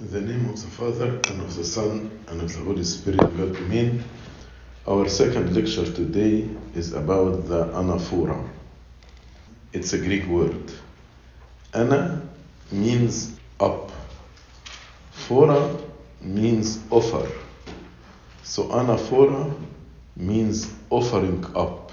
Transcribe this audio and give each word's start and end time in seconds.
In 0.00 0.10
the 0.10 0.20
name 0.22 0.48
of 0.48 0.58
the 0.58 0.66
Father, 0.66 1.20
and 1.28 1.42
of 1.42 1.54
the 1.54 1.62
Son, 1.62 2.10
and 2.28 2.40
of 2.40 2.50
the 2.50 2.60
Holy 2.60 2.84
Spirit, 2.84 3.18
God, 3.18 3.54
Amen. 3.54 4.02
Our 4.88 5.06
second 5.10 5.54
lecture 5.54 5.84
today 5.92 6.48
is 6.74 6.94
about 6.94 7.46
the 7.46 7.66
anaphora. 7.66 8.48
It's 9.74 9.92
a 9.92 9.98
Greek 9.98 10.24
word. 10.24 10.72
Ana 11.74 12.22
means 12.72 13.38
up. 13.60 13.92
Phora 15.12 15.78
means 16.22 16.80
offer. 16.88 17.30
So 18.42 18.68
anaphora 18.68 19.54
means 20.16 20.72
offering 20.88 21.44
up. 21.54 21.92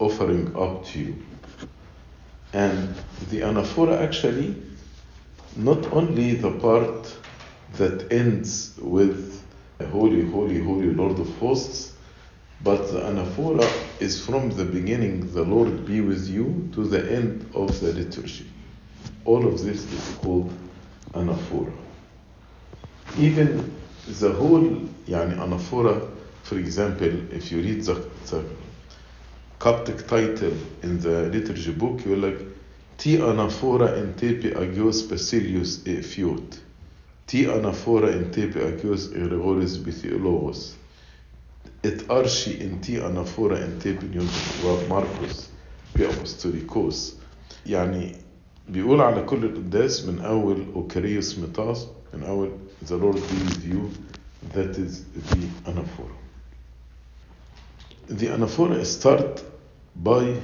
Offering 0.00 0.56
up 0.56 0.84
to 0.86 0.98
you. 0.98 1.22
And 2.52 2.92
the 3.30 3.42
anaphora 3.42 4.02
actually 4.02 4.56
not 5.56 5.92
only 5.92 6.34
the 6.34 6.50
part 6.52 7.16
that 7.74 8.12
ends 8.12 8.78
with 8.80 9.42
Holy, 9.90 10.28
Holy, 10.30 10.60
Holy 10.62 10.92
Lord 10.92 11.18
of 11.18 11.28
Hosts, 11.38 11.94
but 12.62 12.92
the 12.92 13.00
anaphora 13.00 13.66
is 14.00 14.24
from 14.24 14.50
the 14.50 14.64
beginning, 14.64 15.32
the 15.32 15.42
Lord 15.42 15.86
be 15.86 16.00
with 16.00 16.28
you, 16.28 16.68
to 16.74 16.84
the 16.84 17.10
end 17.10 17.50
of 17.54 17.80
the 17.80 17.92
liturgy. 17.92 18.46
All 19.24 19.46
of 19.46 19.62
this 19.64 19.90
is 19.90 20.16
called 20.16 20.52
anaphora. 21.14 21.72
Even 23.18 23.74
the 24.06 24.32
whole 24.32 24.62
yani, 25.06 25.36
anaphora, 25.38 26.10
for 26.42 26.58
example, 26.58 27.32
if 27.32 27.50
you 27.50 27.62
read 27.62 27.82
the, 27.84 27.94
the 27.94 28.44
Coptic 29.58 30.06
title 30.06 30.52
in 30.82 31.00
the 31.00 31.28
liturgy 31.28 31.72
book, 31.72 32.04
you're 32.04 32.16
like, 32.16 32.40
Ti 33.00 33.16
anaphora 33.16 33.96
in 33.96 34.14
tepe 34.14 34.52
agios 34.54 35.02
Basilius 35.08 35.80
e 35.86 36.02
fiot. 36.02 36.58
Ti 37.26 37.46
anaphora 37.46 38.10
in 38.12 38.30
tepe 38.30 38.60
agios 38.60 39.08
Gregoris 39.08 39.78
bitheologos. 39.78 40.76
Et 41.82 42.04
archi 42.10 42.60
in 42.60 42.80
ti 42.80 42.98
anaphora 42.98 43.56
in 43.64 43.78
tepe 43.78 44.04
Marcus 44.88 45.48
في 45.94 46.08
أبوستوليكوس 46.08 47.14
يعني 47.66 48.16
بيقول 48.68 49.00
على 49.00 49.22
كل 49.22 49.44
القداس 49.44 50.04
من 50.04 50.18
أول 50.18 50.66
أوكاريوس 50.74 51.38
ميتاس 51.38 51.86
من 52.14 52.22
أول 52.22 52.50
the 52.86 52.96
Lord 52.96 53.14
be 53.16 53.38
with 53.48 53.64
you 53.64 53.90
that 54.54 54.78
is 54.78 55.04
the 55.30 55.70
anaphora. 55.70 56.16
The 58.08 58.26
anaphora 58.26 58.84
start 58.84 59.42
by 59.96 60.36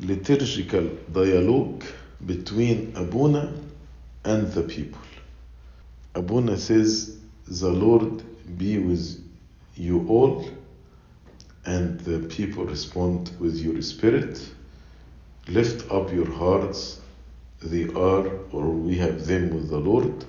liturgical 0.00 0.88
dialogue 1.12 1.84
between 2.24 2.92
Abuna 2.96 3.52
and 4.24 4.50
the 4.52 4.62
people. 4.62 5.00
Abuna 6.14 6.56
says, 6.56 7.18
The 7.46 7.70
Lord 7.70 8.22
be 8.58 8.78
with 8.78 9.24
you 9.74 10.06
all, 10.08 10.48
and 11.64 12.00
the 12.00 12.26
people 12.28 12.64
respond 12.64 13.30
with 13.38 13.56
your 13.56 13.80
spirit. 13.82 14.40
Lift 15.48 15.90
up 15.90 16.12
your 16.12 16.30
hearts, 16.30 17.00
they 17.62 17.84
are, 17.88 18.28
or 18.52 18.68
we 18.68 18.96
have 18.98 19.26
them 19.26 19.50
with 19.50 19.70
the 19.70 19.78
Lord. 19.78 20.24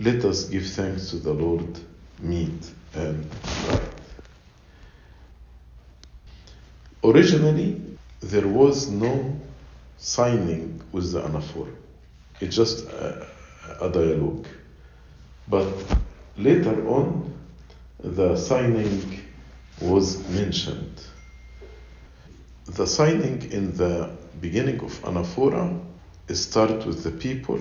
Let 0.00 0.24
us 0.24 0.44
give 0.44 0.66
thanks 0.66 1.10
to 1.10 1.16
the 1.16 1.32
Lord, 1.32 1.78
meet 2.20 2.70
and 2.94 3.26
right. 3.68 3.82
Originally, 7.04 7.79
there 8.20 8.46
was 8.46 8.90
no 8.90 9.40
signing 9.98 10.80
with 10.92 11.12
the 11.12 11.22
anaphora. 11.22 11.74
It's 12.40 12.56
just 12.56 12.86
a, 12.88 13.26
a, 13.80 13.90
dialogue. 13.90 14.46
But 15.48 15.68
later 16.36 16.86
on, 16.88 17.34
the 17.98 18.36
signing 18.36 19.20
was 19.80 20.26
mentioned. 20.28 21.02
The 22.66 22.86
signing 22.86 23.50
in 23.52 23.76
the 23.76 24.10
beginning 24.40 24.80
of 24.80 25.02
anaphora 25.02 25.80
starts 26.30 26.86
with 26.86 27.02
the 27.02 27.10
people, 27.10 27.60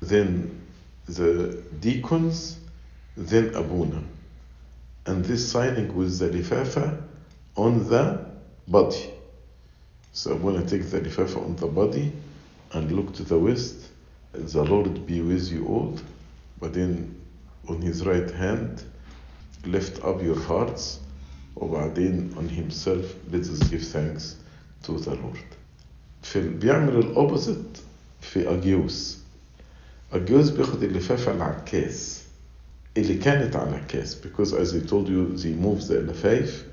then 0.00 0.60
the 1.06 1.62
deacons, 1.80 2.58
then 3.16 3.54
Abuna. 3.54 4.02
And 5.06 5.24
this 5.24 5.50
signing 5.50 5.94
with 5.94 6.18
the 6.18 6.28
lifafa 6.28 7.02
on 7.56 7.88
the 7.88 8.26
body. 8.66 9.13
So 10.16 10.32
I'm 10.32 10.42
going 10.42 10.64
to 10.64 10.66
take 10.68 10.88
the 10.90 11.00
lifafa 11.00 11.36
on 11.44 11.56
the 11.56 11.66
body 11.66 12.12
and 12.72 12.92
look 12.92 13.14
to 13.14 13.24
the 13.24 13.36
west. 13.38 13.76
The 14.32 14.62
Lord 14.62 15.06
be 15.06 15.20
with 15.20 15.50
you 15.52 15.66
all. 15.66 15.98
But 16.60 16.72
then 16.74 17.20
on 17.68 17.80
his 17.82 18.06
right 18.06 18.30
hand, 18.30 18.82
lift 19.66 20.04
up 20.04 20.22
your 20.22 20.40
hearts. 20.40 21.00
وبعدين 21.56 22.36
on 22.36 22.48
himself 22.48 23.14
let 23.32 23.42
us 23.42 23.58
give 23.70 23.82
thanks 23.82 24.36
to 24.84 24.92
the 24.98 25.14
Lord. 25.16 25.38
في 26.22 26.40
بيعمل 26.58 26.96
الأوبوزيت 26.98 27.78
في 28.20 28.48
أجيوس. 28.54 29.18
أجيوس 30.12 30.50
بياخد 30.50 30.82
اللفافة 30.82 31.56
الكاس 31.56 32.22
اللي 32.96 33.14
كانت 33.14 33.56
على 33.56 33.76
الكاس 33.76 34.14
because 34.22 34.52
as 34.52 34.72
I 34.74 34.80
told 34.90 35.08
you 35.08 35.36
they 35.36 35.52
moved 35.54 35.88
the 35.88 35.92
لفايف 35.94 36.66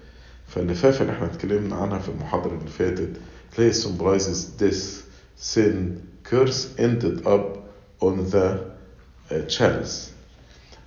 فاللفافة 0.48 1.02
اللي 1.02 1.14
إحنا 1.14 1.26
اتكلمنا 1.26 1.76
عنها 1.76 2.00
في 2.00 2.10
المحاضرة 2.10 2.58
اللي 2.58 2.70
فاتت 2.70 3.12
تلاقي 3.57 3.73
symbolizes 3.73 4.45
death, 4.59 5.03
sin, 5.37 6.01
curse 6.25 6.69
ended 6.79 7.27
up 7.27 7.59
on 8.01 8.31
the 8.31 8.59
uh, 9.31 9.43
chalice. 9.49 10.11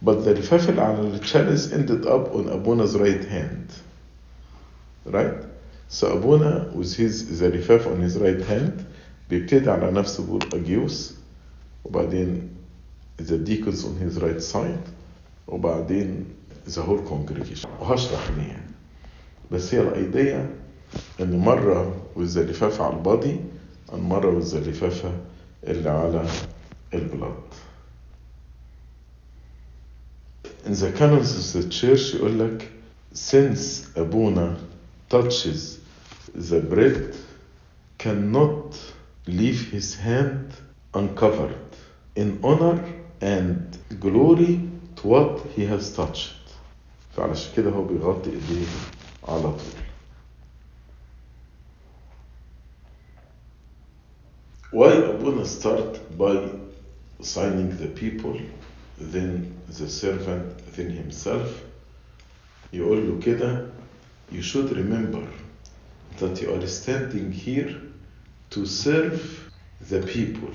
But 0.02 0.24
the 0.26 0.34
لفافة 0.34 0.70
اللي 0.70 0.82
على 0.82 1.20
الchalice 1.20 1.74
ended 1.74 2.06
up 2.06 2.34
on 2.34 2.50
Abuna's 2.50 2.96
right 2.98 3.26
hand. 3.26 3.68
Right? 5.06 5.44
So 5.90 6.08
Abuna 6.18 6.70
with 6.74 6.96
his 6.96 7.40
the 7.40 7.50
لفاف 7.50 7.88
on 7.88 8.00
his 8.02 8.18
right 8.18 8.42
hand 8.42 8.86
بيبتدي 9.30 9.70
على 9.70 9.92
نفسه 9.92 10.24
بيقول 10.24 10.44
أجيوس 10.54 11.14
وبعدين 11.86 12.50
the 13.22 13.38
deacons 13.38 13.84
on 13.84 13.98
his 14.00 14.20
right 14.22 14.42
side 14.42 14.90
وبعدين 15.48 16.26
the 16.68 16.82
whole 16.82 17.02
congregation 17.10 17.68
وهشرح 17.80 18.30
ليه 18.38 18.48
يعني. 18.48 18.72
بس 19.52 19.74
هي 19.74 19.82
الايديا 19.82 20.50
ان 21.21 21.39
مره 21.39 21.97
وذا 22.17 22.43
لفافه 22.43 22.85
على 22.85 22.97
البادي 22.97 23.37
and 23.93 23.95
مره 23.95 24.37
وذا 24.37 24.61
لفافه 24.61 25.13
اللي 25.65 25.91
على 25.91 26.25
البلاد 26.95 27.35
In 30.67 30.73
the 30.73 30.93
canons 30.93 31.31
of 31.37 31.53
the 31.53 31.69
church 31.69 32.15
يقول 32.15 32.39
لك 32.39 32.71
since 33.15 33.87
Abuna 33.97 34.57
touches 35.11 35.79
the 36.35 36.61
bread 36.61 37.15
cannot 37.99 38.75
leave 39.27 39.71
his 39.71 39.95
hand 39.97 40.53
uncovered 40.95 41.57
in 42.17 42.39
honor 42.43 42.79
and 43.21 43.79
glory 44.01 44.61
to 44.97 45.03
what 45.09 45.41
he 45.57 45.65
has 45.67 45.95
touched 45.97 46.33
فعلشان 47.17 47.53
كده 47.57 47.71
هو 47.71 47.85
بيغطي 47.85 48.31
ايديه 48.31 48.67
على 49.29 49.43
طول 49.43 49.84
Why 54.74 54.94
Abuna 54.94 55.46
start 55.46 56.18
by 56.18 56.50
signing 57.22 57.76
the 57.78 57.88
people, 57.88 58.40
then 59.00 59.54
the 59.68 59.90
servant, 59.90 60.58
then 60.76 60.92
himself? 60.92 61.64
يقول 62.74 63.08
له 63.08 63.20
كده 63.22 63.68
you 64.32 64.42
should 64.42 64.72
remember 64.76 65.28
that 66.20 66.42
you 66.42 66.54
are 66.54 66.68
standing 66.68 67.32
here 67.32 67.82
to 68.52 68.66
serve 68.66 69.52
the 69.90 70.02
people. 70.02 70.52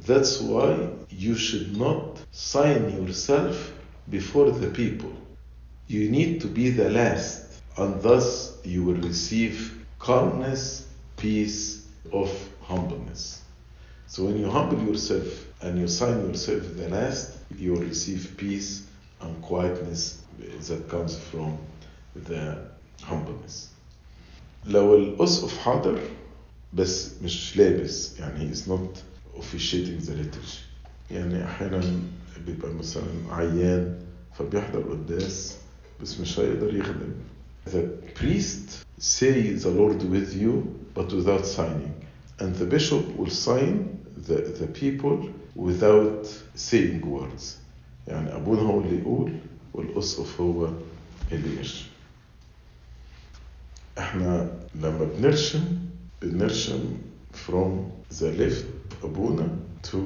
That's 0.00 0.40
why 0.40 0.88
you 1.10 1.34
should 1.34 1.76
not 1.76 2.18
sign 2.30 2.90
yourself 2.90 3.72
before 4.10 4.50
the 4.50 4.68
people. 4.68 5.12
You 5.88 6.10
need 6.10 6.40
to 6.40 6.48
be 6.48 6.70
the 6.70 6.90
last, 6.90 7.62
and 7.76 8.00
thus 8.02 8.58
you 8.64 8.82
will 8.84 9.00
receive 9.02 9.84
calmness, 9.98 10.86
peace 11.16 11.86
of 12.12 12.30
humbleness. 12.71 13.41
So 14.07 14.17
when 14.25 14.37
you 14.41 14.49
humble 14.49 14.79
yourself 14.89 15.27
and 15.61 15.79
you 15.81 15.87
sign 15.87 16.17
yourself 16.27 16.63
the 16.81 16.87
last, 16.89 17.37
you 17.63 17.75
receive 17.75 18.21
peace 18.37 18.69
and 19.21 19.31
quietness 19.41 20.01
that 20.67 20.81
comes 20.89 21.13
from 21.29 21.57
the 22.29 22.41
humbleness. 23.03 23.67
لو 24.65 24.95
الأسقف 24.95 25.57
حاضر 25.57 25.99
بس 26.73 27.11
مش 27.23 27.57
لابس 27.57 28.19
يعني 28.19 28.49
he 28.49 28.53
is 28.55 28.67
not 28.67 29.01
officiating 29.39 29.99
the 30.05 30.11
liturgy 30.13 30.59
يعني 31.11 31.43
أحيانا 31.45 31.99
بيبقى 32.45 32.73
مثلا 32.73 33.03
عيان 33.29 33.99
فبيحضر 34.37 34.81
قداس 34.91 35.55
بس 36.01 36.19
مش 36.19 36.39
هيقدر 36.39 36.75
يخدم 36.75 37.11
The 37.67 37.83
priest 38.19 38.85
say 38.99 39.53
the 39.53 39.69
Lord 39.69 40.01
with 40.03 40.33
you 40.41 40.53
but 40.95 41.13
without 41.13 41.45
signing 41.45 41.93
and 42.40 42.54
the 42.54 42.64
bishop 42.66 43.04
will 43.16 43.30
sign 43.30 43.98
the, 44.28 44.34
the 44.60 44.66
people 44.66 45.28
without 45.56 46.26
saying 46.54 47.00
words 47.04 47.56
يعني 48.08 48.36
أبونا 48.36 48.60
هو 48.62 48.80
اللي 48.80 48.98
يقول 48.98 49.32
والأسقف 49.74 50.40
هو 50.40 50.68
اللي 51.32 51.56
يرشم 51.56 51.86
احنا 53.98 54.52
لما 54.74 55.08
بنرشم 55.18 55.64
بنرشم 56.22 56.80
from 57.46 57.70
the 58.18 58.30
left 58.38 59.04
أبونا 59.04 59.48
to 59.82 59.98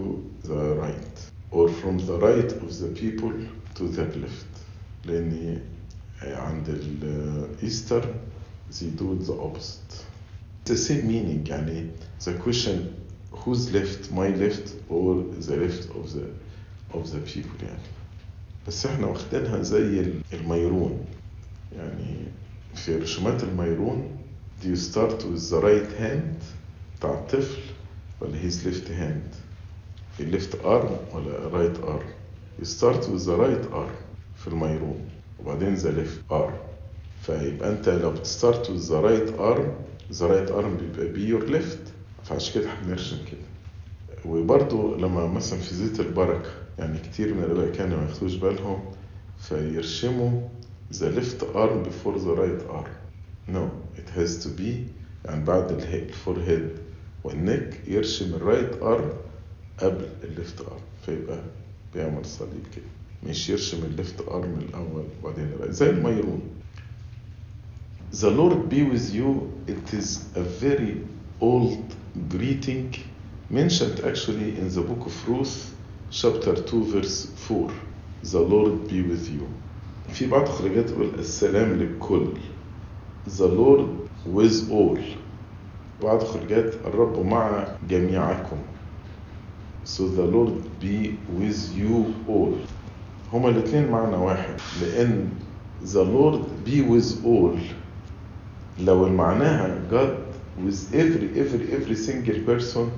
the 0.45 0.75
right 0.81 1.19
or 1.53 1.69
from 1.69 1.99
the 1.99 2.19
right 2.19 2.53
of 2.53 2.79
the 2.81 2.89
people 3.01 3.33
to 3.75 3.89
the 3.89 4.05
left 4.05 4.51
لأن 5.05 5.61
عند 6.23 6.69
الإيستر 6.69 8.15
they 8.71 8.87
do 9.01 9.17
the 9.27 9.33
opposite 9.33 10.05
the 10.67 10.77
same 10.77 11.07
meaning 11.07 11.49
يعني 11.49 11.87
the 12.26 12.34
question 12.34 12.78
who's 13.32 13.72
left 13.74 14.12
my 14.12 14.30
left 14.30 14.74
or 14.90 15.24
the 15.48 15.56
left 15.64 15.84
of 16.00 16.06
the 16.14 16.26
of 16.98 17.12
the 17.12 17.20
people 17.20 17.64
يعني 17.64 17.80
بس 18.68 18.86
إحنا 18.86 19.08
واخدينها 19.08 19.64
زي 19.64 20.14
الميرون 20.34 21.06
يعني 21.76 22.16
في 22.76 22.96
رسومات 22.96 23.44
الميرون 23.44 24.18
do 24.62 24.66
you 24.68 24.76
start 24.76 25.24
with 25.24 25.50
the 25.50 25.60
right 25.62 26.00
hand 26.00 26.44
بتاع 27.00 27.14
الطفل 27.14 27.62
ولا 28.22 28.42
his 28.42 28.54
left 28.66 28.88
hand 28.88 29.36
left 30.20 30.56
arm 30.64 31.16
ولا 31.16 31.50
right 31.52 31.78
arm 31.84 32.06
you 32.62 32.66
start 32.66 33.04
with 33.08 33.26
the 33.26 33.38
right 33.38 33.74
arm 33.74 33.96
في 34.36 34.48
الميرون 34.48 35.10
وبعدين 35.40 35.78
the 35.78 35.92
left 35.92 36.32
arm 36.34 36.54
فيبقى 37.22 37.70
انت 37.70 37.90
لو 37.90 38.12
بتستارت 38.12 38.66
with 38.68 38.90
the 38.90 39.02
right 39.02 39.40
arm 39.40 39.66
the 40.18 40.28
right 40.28 40.52
arm 40.52 40.82
بيبقى 40.82 41.14
be 41.14 41.30
your 41.32 41.50
left 41.52 41.85
فعشان 42.26 42.62
كده 42.62 42.70
إحنا 42.70 42.88
بنرسم 42.88 43.18
كده. 43.32 43.46
وبرضه 44.26 44.98
لما 44.98 45.28
مثلا 45.28 45.60
في 45.60 45.76
زيت 45.76 46.00
البركة 46.00 46.50
يعني 46.80 46.98
كتير 47.00 47.34
من 47.34 47.44
الآباء 47.44 47.72
كانوا 47.76 47.98
ما 47.98 48.04
ياخدوش 48.10 48.36
بالهم 48.36 48.80
فيرشموا 49.40 50.42
the 50.94 51.06
left 51.20 51.42
arm 51.56 51.84
before 51.90 52.18
the 52.20 52.34
right 52.36 52.70
arm 52.70 52.90
no 53.48 53.70
it 53.98 54.10
has 54.20 54.44
to 54.46 54.50
be 54.60 54.72
يعني 55.26 55.46
بعد 55.46 55.72
الفورهيد 55.72 56.70
والنك 57.24 57.82
يرشم 57.88 58.34
الرايت 58.36 58.82
ارم 58.82 59.10
قبل 59.80 60.06
الليفت 60.24 60.62
ارم 60.62 60.80
فيبقى 61.06 61.40
بيعمل 61.94 62.26
صليب 62.26 62.64
كده. 62.76 63.30
مش 63.32 63.50
يرشم 63.50 63.78
الليفت 63.86 64.22
ارم 64.28 64.60
الأول 64.70 65.04
وبعدين 65.24 65.46
الرايت 65.46 65.72
زي 65.72 65.90
الميرون 65.90 66.42
The 68.14 68.30
Lord 68.30 68.70
be 68.70 68.82
with 68.94 69.14
you. 69.14 69.52
It 69.68 69.94
is 69.94 70.10
a 70.36 70.44
very 70.64 70.96
old 71.42 71.84
greeting 72.30 72.94
mentioned 73.50 74.00
actually 74.06 74.58
in 74.58 74.70
the 74.74 74.82
book 74.82 75.06
of 75.06 75.30
Ruth 75.30 75.76
chapter 76.12 76.56
2 76.56 76.84
verse 76.86 77.26
4 77.36 77.72
The 78.24 78.40
Lord 78.40 78.88
be 78.88 79.02
with 79.02 79.30
you 79.30 79.48
في 80.14 80.28
بعض 80.28 80.48
خريجات 80.50 80.90
تقول 80.90 81.10
السلام 81.20 81.74
للكل 81.74 82.28
The 83.28 83.48
Lord 83.48 83.88
with 84.26 84.72
all 84.72 85.00
بعض 86.04 86.24
خريجات 86.24 86.74
الرب 86.86 87.26
مع 87.26 87.68
جميعكم 87.90 88.58
So 89.86 90.08
the 90.08 90.26
Lord 90.26 90.80
be 90.80 91.18
with 91.40 91.76
you 91.78 92.14
all 92.30 92.54
هما 93.34 93.50
الاثنين 93.50 93.92
معنى 93.92 94.16
واحد 94.16 94.56
لأن 94.82 95.30
the 95.84 96.04
Lord 96.04 96.40
be 96.66 96.82
with 96.82 97.26
all 97.26 97.60
لو 98.80 99.10
معناها 99.10 99.80
God 99.92 100.25
with 100.58 100.94
every, 100.94 101.40
every, 101.40 101.72
every 101.74 101.96
single 101.96 102.40
person, 102.44 102.92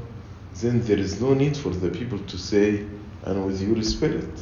then 0.62 0.81
there 0.81 0.98
is 0.98 1.21
no 1.21 1.33
need 1.33 1.56
for 1.57 1.69
the 1.69 1.89
people 1.89 2.19
to 2.19 2.38
say, 2.38 2.86
and 3.24 3.45
with 3.45 3.62
your 3.62 3.81
spirit. 3.83 4.39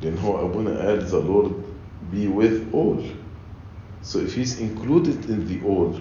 Then 0.00 0.16
how 0.16 0.36
Abuna 0.36 0.78
adds 0.92 1.10
the 1.10 1.20
Lord 1.20 1.52
be 2.12 2.28
with 2.28 2.72
all. 2.72 3.04
So 4.02 4.18
if 4.18 4.34
he's 4.34 4.60
included 4.60 5.28
in 5.30 5.46
the 5.48 5.66
all, 5.66 5.98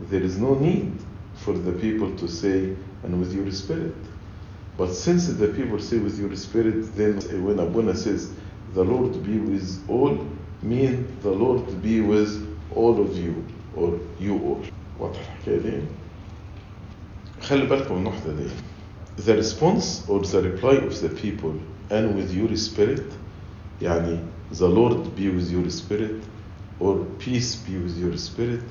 there 0.00 0.22
is 0.22 0.38
no 0.38 0.54
need 0.54 0.92
for 1.36 1.52
the 1.52 1.72
people 1.72 2.14
to 2.16 2.28
say, 2.28 2.74
and 3.02 3.20
with 3.20 3.34
your 3.34 3.50
spirit. 3.52 3.94
But 4.76 4.92
since 4.92 5.28
the 5.28 5.48
people 5.48 5.78
say 5.78 5.98
with 5.98 6.18
your 6.18 6.34
spirit, 6.36 6.96
then 6.96 7.20
when 7.44 7.58
Abuna 7.58 7.94
says, 7.94 8.32
the 8.72 8.82
Lord 8.82 9.22
be 9.24 9.38
with 9.38 9.84
all, 9.88 10.26
mean 10.62 11.06
the 11.22 11.30
Lord 11.30 11.82
be 11.82 12.00
with 12.00 12.58
all 12.74 13.00
of 13.00 13.16
you 13.16 13.44
or 13.76 14.00
you 14.18 14.34
all. 14.42 14.64
واضح 14.99 15.19
الحكايه 15.19 15.57
دي 15.57 15.81
خلي 17.41 17.65
بالكم 17.65 17.93
من 17.95 17.99
النقطه 18.07 18.33
دي 18.37 18.49
the 19.25 19.35
response 19.35 20.07
or 20.09 20.23
the 20.23 20.41
reply 20.41 20.75
of 20.87 20.93
the 21.01 21.09
people 21.09 21.53
and 21.91 22.15
with 22.15 22.33
your 22.33 22.55
spirit 22.55 23.13
يعني 23.81 24.19
the 24.51 24.67
Lord 24.67 25.15
be 25.15 25.29
with 25.29 25.51
your 25.51 25.69
spirit 25.69 26.23
or 26.79 26.95
peace 27.19 27.55
be 27.55 27.77
with 27.77 27.97
your 27.97 28.17
spirit 28.17 28.63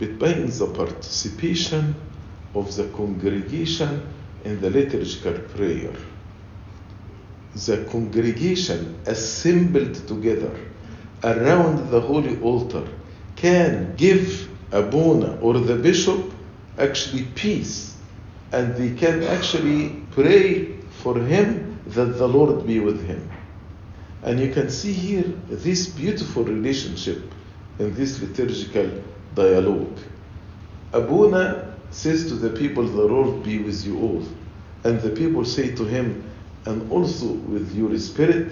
بتبين 0.00 0.48
the 0.48 0.66
participation 0.78 1.94
of 2.54 2.76
the 2.76 2.84
congregation 2.96 4.00
in 4.44 4.60
the 4.60 4.70
liturgical 4.70 5.34
prayer 5.56 5.94
the 7.66 7.76
congregation 7.92 8.94
assembled 9.06 9.94
together 10.08 10.54
around 11.22 11.90
the 11.90 12.00
holy 12.00 12.36
altar 12.42 12.84
can 13.36 13.94
give 13.96 14.47
Abuna 14.71 15.37
or 15.41 15.53
the 15.59 15.75
bishop 15.75 16.31
actually 16.77 17.23
peace 17.35 17.97
and 18.51 18.75
they 18.75 18.91
can 18.91 19.23
actually 19.23 20.01
pray 20.11 20.77
for 21.03 21.19
him 21.19 21.79
that 21.87 22.17
the 22.17 22.27
Lord 22.27 22.65
be 22.65 22.79
with 22.79 23.05
him. 23.05 23.29
And 24.23 24.39
you 24.39 24.51
can 24.51 24.69
see 24.69 24.91
here 24.93 25.23
this 25.47 25.87
beautiful 25.87 26.43
relationship 26.43 27.31
in 27.79 27.93
this 27.95 28.21
liturgical 28.21 29.03
dialogue. 29.35 29.97
Abuna 30.93 31.75
says 31.91 32.27
to 32.27 32.35
the 32.35 32.49
people, 32.49 32.83
The 32.83 33.03
Lord 33.03 33.43
be 33.43 33.59
with 33.59 33.85
you 33.85 33.99
all. 33.99 34.23
And 34.83 34.99
the 35.01 35.09
people 35.09 35.45
say 35.45 35.73
to 35.75 35.85
him, 35.85 36.29
and 36.65 36.91
also 36.91 37.27
with 37.27 37.73
your 37.75 37.97
spirit. 37.97 38.51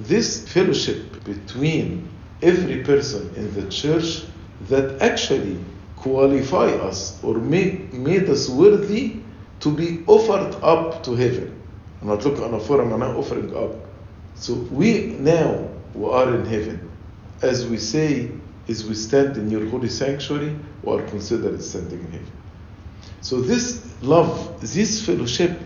This 0.00 0.48
fellowship 0.48 1.24
between 1.24 2.08
every 2.42 2.82
person 2.82 3.32
in 3.36 3.52
the 3.54 3.68
church 3.70 4.24
that 4.68 5.00
actually 5.00 5.58
qualify 5.96 6.66
us 6.66 7.22
or 7.22 7.34
make, 7.34 7.92
made 7.92 8.28
us 8.28 8.48
worthy 8.48 9.16
to 9.60 9.70
be 9.70 10.04
offered 10.06 10.54
up 10.62 11.02
to 11.04 11.14
heaven. 11.14 11.60
I'm 12.02 12.08
not 12.08 12.24
on 12.26 12.54
a 12.54 12.60
forum, 12.60 12.92
I'm 12.92 13.02
offering 13.02 13.56
up. 13.56 13.74
So 14.34 14.54
we 14.54 15.16
now 15.18 15.68
we 15.94 16.10
are 16.10 16.34
in 16.34 16.44
heaven. 16.44 16.90
As 17.40 17.66
we 17.66 17.78
say, 17.78 18.30
as 18.68 18.84
we 18.86 18.94
stand 18.94 19.36
in 19.36 19.50
your 19.50 19.66
holy 19.68 19.88
sanctuary, 19.88 20.54
we 20.82 20.92
are 20.92 21.02
considered 21.06 21.62
standing 21.62 22.00
in 22.00 22.10
heaven. 22.10 22.32
So 23.20 23.40
this 23.40 24.02
love, 24.02 24.60
this 24.60 25.04
fellowship, 25.06 25.58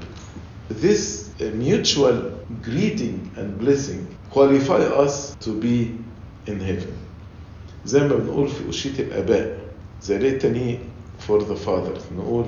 this 0.68 1.32
uh, 1.40 1.44
mutual 1.54 2.38
greeting 2.62 3.30
and 3.36 3.58
blessing 3.58 4.16
qualify 4.30 4.76
us 4.76 5.34
to 5.40 5.58
be 5.58 5.98
in 6.46 6.60
heaven. 6.60 7.07
زي 7.85 7.99
ما 7.99 8.15
بنقول 8.15 8.47
في 8.47 8.69
أشية 8.69 8.99
الآباء 8.99 9.57
the 10.07 10.19
litany 10.19 10.79
for 11.27 11.39
the 11.43 11.55
fathers 11.55 12.03
نقول 12.17 12.45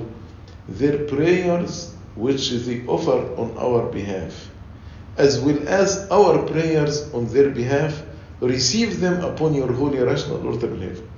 their 0.78 0.98
prayers 1.08 1.92
which 2.16 2.50
they 2.50 2.82
offer 2.86 3.18
on 3.36 3.50
our 3.58 3.82
behalf 3.92 4.50
as 5.18 5.40
well 5.40 5.58
as 5.68 6.06
our 6.10 6.38
prayers 6.46 7.12
on 7.14 7.26
their 7.32 7.50
behalf 7.50 8.02
receive 8.40 9.00
them 9.00 9.22
upon 9.24 9.54
your 9.54 9.72
holy 9.72 9.98
rational 9.98 10.46
altar 10.48 10.68
in 10.74 10.80
heaven 10.80 11.08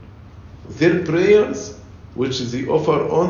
their 0.78 1.02
prayers 1.04 1.74
which 2.14 2.38
they 2.52 2.66
offer 2.66 2.98
on 3.10 3.28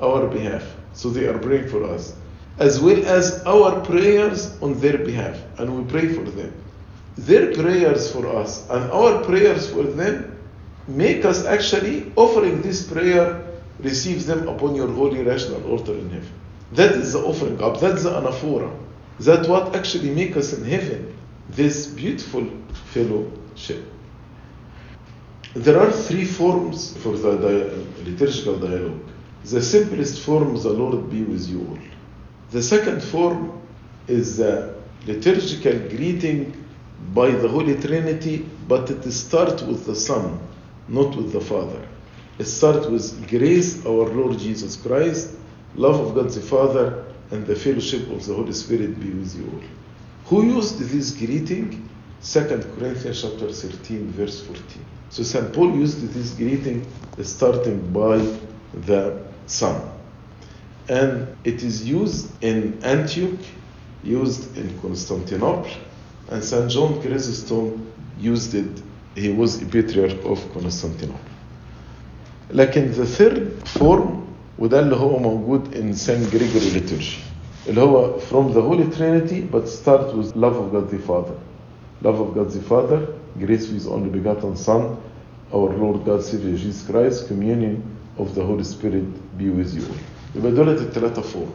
our 0.00 0.26
behalf 0.26 0.64
so 0.94 1.08
they 1.10 1.26
are 1.26 1.38
praying 1.38 1.68
for 1.68 1.84
us 1.84 2.14
as 2.58 2.80
well 2.80 3.00
as 3.06 3.42
our 3.46 3.80
prayers 3.80 4.56
on 4.62 4.78
their 4.80 4.98
behalf 4.98 5.36
and 5.58 5.66
we 5.76 5.82
pray 5.90 6.08
for 6.08 6.24
them 6.30 6.52
their 7.17 7.53
prayers 7.53 8.11
for 8.11 8.27
us 8.27 8.69
and 8.69 8.91
our 8.91 9.23
prayers 9.23 9.69
for 9.71 9.83
them 9.83 10.37
make 10.87 11.25
us 11.25 11.45
actually 11.45 12.11
offering 12.15 12.61
this 12.61 12.87
prayer 12.87 13.43
receives 13.79 14.25
them 14.25 14.47
upon 14.47 14.75
your 14.75 14.87
holy 14.87 15.23
rational 15.23 15.63
altar 15.69 15.93
in 15.93 16.09
heaven. 16.09 16.31
That 16.73 16.91
is 16.91 17.13
the 17.13 17.19
offering 17.19 17.61
up. 17.61 17.79
That's 17.79 18.03
the 18.03 18.11
anaphora. 18.11 18.75
That's 19.19 19.47
what 19.47 19.75
actually 19.75 20.11
make 20.11 20.37
us 20.37 20.53
in 20.53 20.63
heaven 20.63 21.17
this 21.49 21.87
beautiful 21.87 22.47
fellowship. 22.91 23.83
There 25.53 25.79
are 25.79 25.91
three 25.91 26.25
forms 26.25 26.95
for 26.97 27.17
the 27.17 27.37
di- 27.37 28.09
liturgical 28.09 28.59
dialogue. 28.59 29.01
The 29.45 29.61
simplest 29.61 30.21
form 30.21 30.55
the 30.55 30.69
lord 30.69 31.09
be 31.09 31.23
with 31.23 31.47
you 31.47 31.61
all. 31.61 31.79
The 32.51 32.61
second 32.61 33.01
form 33.01 33.59
is 34.07 34.37
the 34.37 34.75
liturgical 35.05 35.79
greeting 35.89 36.66
by 37.13 37.29
the 37.31 37.47
Holy 37.47 37.75
Trinity, 37.75 38.47
but 38.67 38.89
it 38.89 39.09
starts 39.11 39.63
with 39.63 39.85
the 39.85 39.95
Son, 39.95 40.39
not 40.87 41.15
with 41.15 41.31
the 41.31 41.41
Father. 41.41 41.87
It 42.39 42.45
starts 42.45 42.87
with 42.87 43.27
grace, 43.29 43.85
our 43.85 44.05
Lord 44.13 44.37
Jesus 44.37 44.75
Christ, 44.75 45.35
love 45.75 45.99
of 45.99 46.15
God 46.15 46.29
the 46.29 46.41
Father, 46.41 47.05
and 47.31 47.45
the 47.45 47.55
fellowship 47.55 48.09
of 48.09 48.25
the 48.25 48.33
Holy 48.33 48.53
Spirit 48.53 48.99
be 48.99 49.09
with 49.09 49.35
you 49.35 49.45
all. 49.53 49.63
Who 50.25 50.55
used 50.55 50.79
this 50.79 51.11
greeting? 51.11 51.89
2 52.23 52.39
Corinthians 52.77 53.21
chapter 53.21 53.51
13, 53.51 54.11
verse 54.11 54.41
14. 54.41 54.63
So 55.09 55.23
St. 55.23 55.53
Paul 55.53 55.75
used 55.75 56.01
this 56.13 56.31
greeting 56.31 56.85
starting 57.23 57.91
by 57.91 58.17
the 58.85 59.23
Son. 59.45 59.89
And 60.89 61.35
it 61.43 61.63
is 61.63 61.87
used 61.87 62.31
in 62.43 62.81
Antioch, 62.83 63.39
used 64.03 64.55
in 64.57 64.79
Constantinople, 64.79 65.71
and 66.30 66.42
St. 66.42 66.70
John 66.70 67.00
Chrysostom 67.02 67.86
used 68.18 68.54
it. 68.54 68.82
He 69.14 69.28
was 69.30 69.60
a 69.62 69.66
patriarch 69.66 70.24
of 70.24 70.38
Constantinople. 70.54 71.20
لكن 72.54 72.92
the 72.92 73.06
third 73.06 73.68
form 73.78 74.22
وده 74.58 74.80
اللي 74.80 74.96
هو 74.96 75.18
موجود 75.18 75.74
in 75.74 75.94
Saint 75.96 76.30
Gregory 76.30 76.74
liturgy 76.74 77.18
اللي 77.68 77.80
هو 77.80 78.18
from 78.30 78.52
the 78.52 78.60
Holy 78.60 78.86
Trinity 78.96 79.42
but 79.52 79.68
start 79.68 80.14
with 80.16 80.36
love 80.36 80.56
of 80.56 80.72
God 80.72 80.90
the 80.90 80.98
Father 80.98 81.34
love 82.02 82.20
of 82.20 82.34
God 82.34 82.50
the 82.50 82.60
Father 82.68 83.06
grace 83.38 83.68
with 83.72 83.86
only 83.86 84.10
begotten 84.10 84.56
Son 84.56 84.96
our 85.54 85.70
Lord 85.78 86.04
God 86.04 86.22
Savior 86.22 86.56
Jesus 86.56 86.82
Christ 86.90 87.28
communion 87.28 87.82
of 88.18 88.34
the 88.34 88.42
Holy 88.44 88.64
Spirit 88.64 89.06
be 89.38 89.48
with 89.50 89.74
you 89.74 89.82
all 89.82 89.98
يبقى 90.36 90.52
دولت 90.52 90.80
الثلاثة 90.80 91.22
فورم 91.22 91.50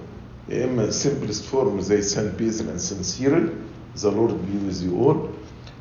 يا 0.50 0.66
إما 0.66 0.90
simplest 0.92 1.44
form 1.52 1.80
زي 1.80 2.02
Saint 2.02 2.38
Peter 2.38 2.64
and 2.72 2.80
Saint 2.82 3.04
Cyril 3.06 3.50
the 3.96 4.12
Lord 4.12 4.34
be 4.46 4.58
with 4.58 4.82
you 4.82 4.98
all 4.98 5.32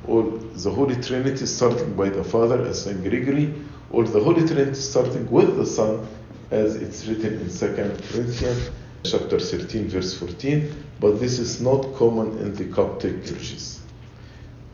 or 0.06 0.22
the 0.54 0.70
Holy 0.70 0.96
Trinity 0.96 1.46
starting 1.46 1.94
by 1.94 2.08
the 2.08 2.24
Father 2.24 2.62
as 2.62 2.84
Saint 2.84 3.02
Gregory 3.02 3.52
or 3.90 4.04
the 4.04 4.20
Holy 4.20 4.46
Trinity 4.46 4.74
starting 4.74 5.30
with 5.30 5.56
the 5.56 5.66
Son 5.66 6.06
as 6.50 6.76
it's 6.76 7.06
written 7.06 7.40
in 7.40 7.48
2 7.50 7.74
Corinthians 8.10 8.70
chapter 9.04 9.38
13 9.38 9.88
verse 9.88 10.14
14 10.18 10.84
but 11.00 11.20
this 11.20 11.38
is 11.38 11.60
not 11.60 11.94
common 11.96 12.38
in 12.38 12.54
the 12.54 12.64
Coptic 12.66 13.24
churches 13.24 13.80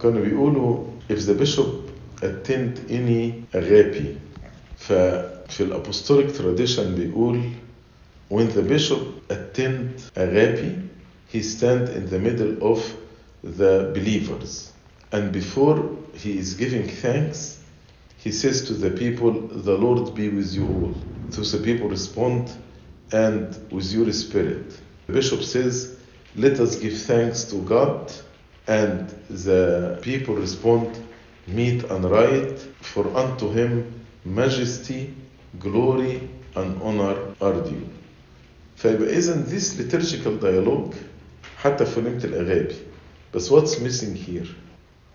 كانوا 0.00 0.20
بيقولوا 0.24 0.84
if 1.08 1.26
the 1.26 1.34
bishop 1.34 1.90
attend 2.22 2.80
any 2.90 3.44
agape 3.54 4.16
ففي 4.78 5.60
الapostolic 5.60 6.32
tradition 6.36 6.94
بيقول 6.96 7.42
when 8.28 8.48
the 8.48 8.62
bishop 8.62 9.00
attend 9.30 10.00
agape 10.16 10.78
he 11.28 11.42
stand 11.42 11.88
in 11.88 12.08
the 12.10 12.18
middle 12.18 12.72
of 12.72 12.78
the 13.42 13.90
believers 13.94 14.72
and 15.12 15.32
before 15.32 15.90
he 16.14 16.38
is 16.38 16.54
giving 16.54 16.86
thanks 16.88 17.58
he 18.18 18.30
says 18.30 18.66
to 18.66 18.72
the 18.74 18.90
people 18.90 19.32
the 19.32 19.76
Lord 19.76 20.14
be 20.14 20.28
with 20.28 20.52
you 20.54 20.66
all 20.66 20.94
so 21.30 21.42
the 21.42 21.62
people 21.62 21.88
respond 21.88 22.50
and 23.12 23.46
with 23.70 23.92
your 23.92 24.12
spirit 24.12 24.80
the 25.06 25.12
bishop 25.12 25.42
says 25.42 25.96
let 26.36 26.58
us 26.60 26.76
give 26.76 26.96
thanks 27.02 27.44
to 27.44 27.56
God 27.62 28.12
and 28.66 29.08
the 29.28 29.98
people 30.02 30.34
respond 30.34 30.88
meet 31.46 31.82
and 31.84 32.04
right 32.04 32.58
for 32.80 33.04
unto 33.16 33.50
him 33.50 34.04
majesty 34.24 35.12
glory 35.58 36.28
and 36.54 36.80
honor 36.82 37.16
are 37.40 37.60
due 37.62 37.88
فيبقى 38.76 39.18
إذا 39.18 39.44
this 39.48 39.78
liturgical 39.78 40.36
dialogue 40.38 40.94
حتى 41.56 41.84
في 41.86 42.00
نمت 42.00 42.24
الأغابي 42.24 42.74
بس 43.34 43.52
what's 43.52 43.74
missing 43.78 44.16
here 44.28 44.46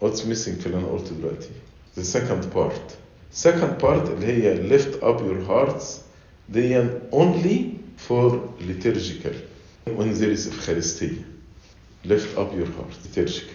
what's 0.02 0.20
missing 0.22 0.60
في 0.60 0.66
اللي 0.66 0.78
أنا 0.78 0.88
قلته 0.88 1.16
دلوقتي 1.16 1.50
the 2.00 2.04
second 2.04 2.44
part 2.56 2.94
second 3.46 3.82
part 3.84 4.10
اللي 4.10 4.26
هي 4.26 4.70
lift 4.70 5.02
up 5.02 5.20
your 5.20 5.50
hearts 5.50 5.84
دي 6.50 6.84
only 7.12 7.60
for 8.10 8.32
liturgical 8.62 9.34
when 9.88 10.14
there 10.20 10.32
is 10.38 10.48
Eucharistia 10.48 11.14
lift 12.06 12.38
up 12.38 12.50
your 12.60 12.68
heart 12.78 12.94
liturgical 13.06 13.54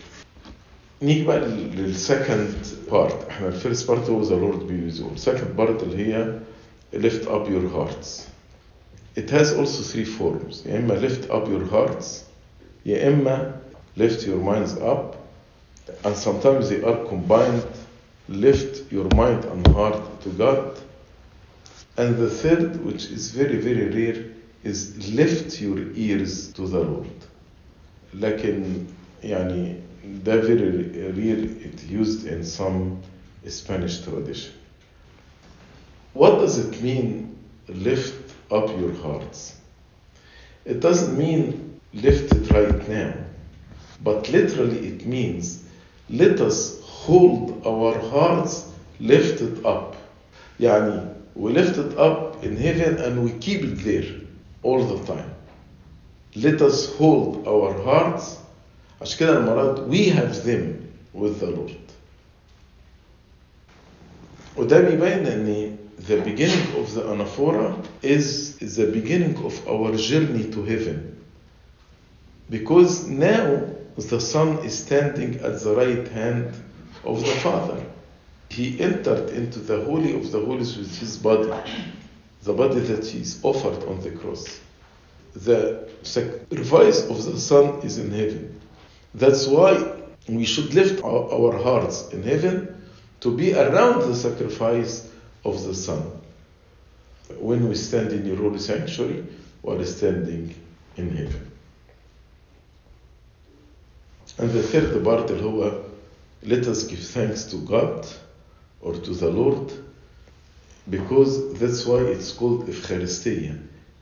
نيجي 1.02 1.24
بقى 1.24 1.40
للسكند 1.48 2.54
بارت 2.90 3.28
احنا 3.28 3.48
الفيرست 3.48 3.88
بارت 3.88 4.10
هو 4.10 4.22
ذا 4.22 4.34
لورد 4.36 4.66
بي 4.66 4.84
ويز 4.84 5.00
اول 5.00 5.18
سكند 5.18 5.56
بارت 5.56 5.82
اللي 5.82 5.96
هي 6.06 6.38
lift 6.94 7.24
up 7.26 7.46
your 7.48 7.68
hearts 7.76 8.08
it 9.18 9.30
has 9.30 9.48
also 9.52 9.82
three 9.92 10.06
forms 10.18 10.66
يا 10.66 10.78
اما 10.78 11.08
lift 11.08 11.24
up 11.30 11.46
your 11.48 11.72
hearts 11.74 12.06
يا 12.86 13.08
اما 13.08 13.60
lift 13.96 14.26
your 14.26 14.38
minds 14.38 14.74
up 14.78 15.16
and 16.04 16.16
sometimes 16.16 16.68
they 16.68 16.82
are 16.82 17.04
combined 17.06 17.64
lift 18.28 18.90
your 18.92 19.08
mind 19.14 19.44
and 19.44 19.66
heart 19.68 20.20
to 20.22 20.28
God 20.30 20.78
and 21.96 22.16
the 22.16 22.30
third 22.30 22.84
which 22.84 23.04
is 23.06 23.30
very 23.30 23.56
very 23.58 23.86
rare 23.90 24.24
is 24.64 25.12
lift 25.14 25.60
your 25.60 25.78
ears 25.94 26.52
to 26.52 26.66
the 26.66 26.78
Lord 26.80 27.06
لكن 28.14 28.84
يعني 29.22 29.76
ده 30.24 30.40
very 30.40 30.88
rare 31.16 31.44
it 31.66 31.82
used 31.90 32.26
in 32.26 32.44
some 32.44 32.98
Spanish 33.48 34.00
tradition 34.02 34.52
what 36.14 36.38
does 36.38 36.58
it 36.58 36.82
mean 36.82 37.36
lift 37.68 38.34
up 38.50 38.68
your 38.80 38.92
hearts 39.02 39.54
it 40.64 40.80
doesn't 40.80 41.16
mean 41.18 41.78
lift 41.94 42.32
it 42.32 42.50
right 42.50 42.88
now 42.88 43.12
but 44.04 44.28
literally 44.30 44.78
it 44.88 45.06
means 45.06 45.62
let 46.10 46.40
us 46.40 46.80
hold 46.84 47.62
our 47.66 47.98
hearts 48.10 48.64
lifted 49.00 49.64
up 49.66 49.94
يعني 50.60 51.08
we 51.34 51.52
lift 51.52 51.78
it 51.78 51.96
up 51.98 52.44
in 52.44 52.56
heaven 52.56 52.98
and 52.98 53.24
we 53.24 53.30
keep 53.40 53.62
it 53.62 53.78
there 53.84 54.08
all 54.62 54.84
the 54.84 54.98
time 55.06 55.30
let 56.36 56.60
us 56.62 56.86
hold 56.98 57.46
our 57.46 57.72
hearts 57.84 58.38
عشان 59.00 59.18
كده 59.18 59.38
المرات 59.38 59.78
we 59.88 60.08
have 60.10 60.44
them 60.44 60.76
with 61.14 61.40
the 61.40 61.46
Lord 61.46 61.76
وده 64.56 64.80
بيبين 64.80 65.26
ان 65.26 65.76
the 66.08 66.16
beginning 66.16 66.74
of 66.80 66.94
the 66.94 67.02
anaphora 67.02 67.74
is 68.02 68.54
the 68.58 68.86
beginning 68.86 69.36
of 69.44 69.54
our 69.68 69.96
journey 69.96 70.44
to 70.54 70.62
heaven 70.64 71.16
because 72.50 73.06
now 73.08 73.60
the 74.05 74.21
son 74.21 74.59
is 74.59 74.77
standing 74.77 75.35
at 75.41 75.59
the 75.61 75.75
right 75.75 76.07
hand 76.09 76.53
of 77.03 77.19
the 77.19 77.33
father 77.41 77.83
he 78.49 78.79
entered 78.79 79.29
into 79.31 79.59
the 79.59 79.83
holy 79.85 80.15
of 80.15 80.31
the 80.31 80.39
holies 80.39 80.77
with 80.77 80.97
his 80.97 81.17
body 81.17 81.51
the 82.43 82.53
body 82.53 82.79
that 82.79 83.05
he 83.05 83.19
is 83.19 83.39
offered 83.43 83.83
on 83.87 83.99
the 84.01 84.11
cross 84.11 84.59
the 85.35 85.89
sacrifice 86.03 87.09
of 87.09 87.23
the 87.25 87.39
son 87.39 87.79
is 87.81 87.97
in 87.97 88.11
heaven 88.11 88.59
that's 89.13 89.47
why 89.47 89.93
we 90.27 90.45
should 90.45 90.73
lift 90.73 91.03
our, 91.03 91.31
our 91.31 91.57
hearts 91.57 92.09
in 92.09 92.23
heaven 92.23 92.77
to 93.21 93.35
be 93.35 93.53
around 93.53 94.01
the 94.01 94.15
sacrifice 94.15 95.09
of 95.43 95.63
the 95.63 95.73
Son. 95.73 96.11
When 97.39 97.67
we 97.67 97.75
stand 97.75 98.11
in 98.11 98.25
your 98.25 98.37
holy 98.37 98.59
sanctuary 98.59 99.25
while 99.61 99.83
standing 99.85 100.53
in 100.95 101.15
heaven. 101.15 101.51
And 104.38 104.50
the 104.50 104.62
third 104.62 105.04
part 105.04 105.30
اللي 105.30 105.42
هو 105.42 105.82
let 106.44 106.66
us 106.66 106.84
give 106.84 106.98
thanks 106.98 107.44
to 107.44 107.56
God 107.56 108.06
or 108.80 108.94
to 108.94 109.14
the 109.14 109.30
Lord 109.30 109.72
because 110.90 111.54
that's 111.54 111.86
why 111.86 112.00
it's 112.00 112.32
called 112.32 112.66
Eucharistia. 112.66 113.58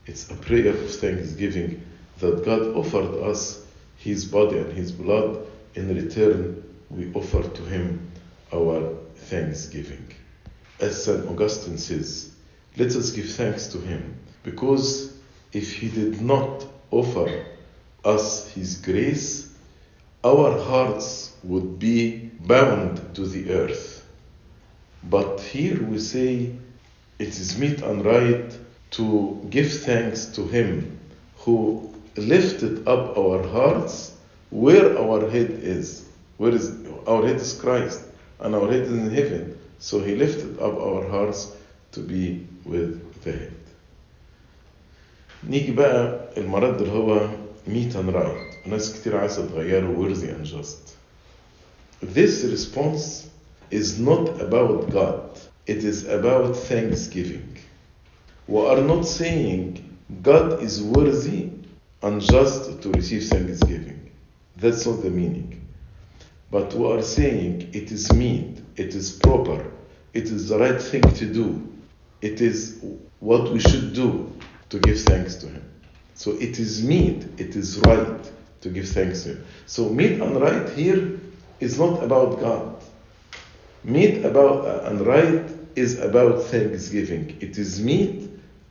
It's 0.07 0.31
a 0.31 0.35
prayer 0.35 0.71
of 0.71 0.91
thanksgiving 0.91 1.83
that 2.19 2.45
God 2.45 2.75
offered 2.75 3.15
us 3.31 3.63
His 3.99 4.25
body 4.25 4.57
and 4.59 4.73
His 4.73 4.91
blood. 4.91 5.47
In 5.75 5.95
return, 5.95 6.63
we 6.89 7.13
offer 7.13 7.43
to 7.43 7.63
Him 7.63 8.11
our 8.53 8.95
thanksgiving. 9.17 10.13
As 10.81 11.05
St. 11.05 11.29
Augustine 11.29 11.77
says, 11.79 12.33
let 12.77 12.97
us 12.97 13.11
give 13.11 13.31
thanks 13.31 13.67
to 13.69 13.79
Him 13.79 14.19
because 14.43 15.13
if 15.53 15.75
He 15.75 15.89
did 15.89 16.23
not 16.23 16.65
offer 16.91 17.45
us 18.05 18.51
His 18.53 18.77
grace, 18.77 19.44
our 20.25 20.59
hearts 20.63 21.35
would 21.43 21.79
be 21.79 22.31
bound 22.47 23.15
to 23.15 23.27
the 23.27 23.53
earth. 23.53 24.07
But 25.05 25.41
here 25.41 25.83
we 25.83 25.99
say 25.99 26.53
it 27.19 27.29
is 27.29 27.59
meet 27.59 27.81
and 27.83 28.05
right 28.05 28.57
to 28.93 29.47
give 29.51 29.73
thanks 29.73 30.27
to 30.37 30.47
Him 30.47 30.99
who 31.39 31.91
lifted 32.17 32.87
up 32.87 33.17
our 33.17 33.47
hearts 33.49 34.13
where 34.51 34.99
our 34.99 35.29
head 35.31 35.51
is. 35.51 36.05
Where 36.37 36.53
is 36.55 36.73
our 37.07 37.27
head 37.27 37.37
is 37.37 37.53
Christ 37.59 38.03
and 38.41 38.55
our 38.55 38.71
head 38.71 38.81
is 38.83 38.93
in 38.93 39.11
heaven. 39.11 39.59
So 39.79 40.01
He 40.01 40.15
lifted 40.17 40.59
up 40.61 40.75
our 40.79 41.09
hearts 41.09 41.53
to 41.93 42.01
be 42.01 42.47
with 42.65 43.23
the 43.25 43.33
head. 43.33 43.53
نيجي 45.49 45.73
بقى 45.73 46.29
المرض 46.37 46.83
اللي 46.83 46.93
هو 46.93 47.29
meet 47.69 47.95
and 47.95 48.15
right 48.15 48.54
ناس 48.67 49.01
كتير 49.01 49.17
عايزة 49.17 49.47
تغيره 49.47 49.97
worthy 49.97 50.29
and 50.29 50.45
just. 50.45 50.97
This 52.03 52.45
response 52.45 53.29
is 53.71 53.99
not 53.99 54.41
about 54.41 54.91
God. 54.91 55.39
It 55.67 55.85
is 55.85 56.09
about 56.09 56.57
thanksgiving. 56.57 57.59
We 58.49 58.61
are 58.67 58.81
not 58.81 59.07
saying 59.07 59.99
God 60.23 60.63
is 60.63 60.83
worthy 60.83 61.51
unjust 62.03 62.83
to 62.83 62.91
receive 62.93 63.25
thanksgiving. 63.25 64.11
That's 64.57 64.87
not 64.87 65.03
the 65.03 65.11
meaning. 65.11 65.61
But 66.51 66.75
we 66.75 66.87
are 66.91 67.03
saying 67.03 67.71
it 67.73 67.93
is 67.93 68.13
meet, 68.13 68.59
it 68.77 68.95
is 68.95 69.13
proper, 69.13 69.71
it 70.13 70.25
is 70.25 70.49
the 70.49 70.59
right 70.59 70.83
thing 70.83 71.03
to 71.03 71.27
do, 71.33 71.73
it 72.21 72.41
is 72.41 72.83
what 73.21 73.53
we 73.53 73.61
should 73.61 73.93
do 73.93 74.33
to 74.71 74.79
give 74.81 75.01
thanks 75.03 75.37
to 75.37 75.47
Him. 75.47 75.63
So 76.15 76.33
it 76.33 76.59
is 76.59 76.83
meet, 76.83 77.25
it 77.39 77.55
is 77.55 77.79
right 77.81 78.33
to 78.65 78.69
give 78.69 78.89
thanks 78.89 79.23
to 79.25 79.31
Him. 79.31 79.45
So 79.67 79.89
meet 79.89 80.21
and 80.21 80.41
right 80.41 80.69
here 80.71 81.19
is 81.61 81.79
not 81.79 82.03
about 82.03 82.41
God. 82.41 82.77
Meet 83.85 84.25
about 84.25 84.67
uh, 84.67 84.89
and 84.91 85.01
right 85.07 85.45
is 85.77 85.99
about 86.01 86.43
thanksgiving. 86.45 87.37
It 87.41 87.57
is 87.59 87.81
meet 87.81 88.31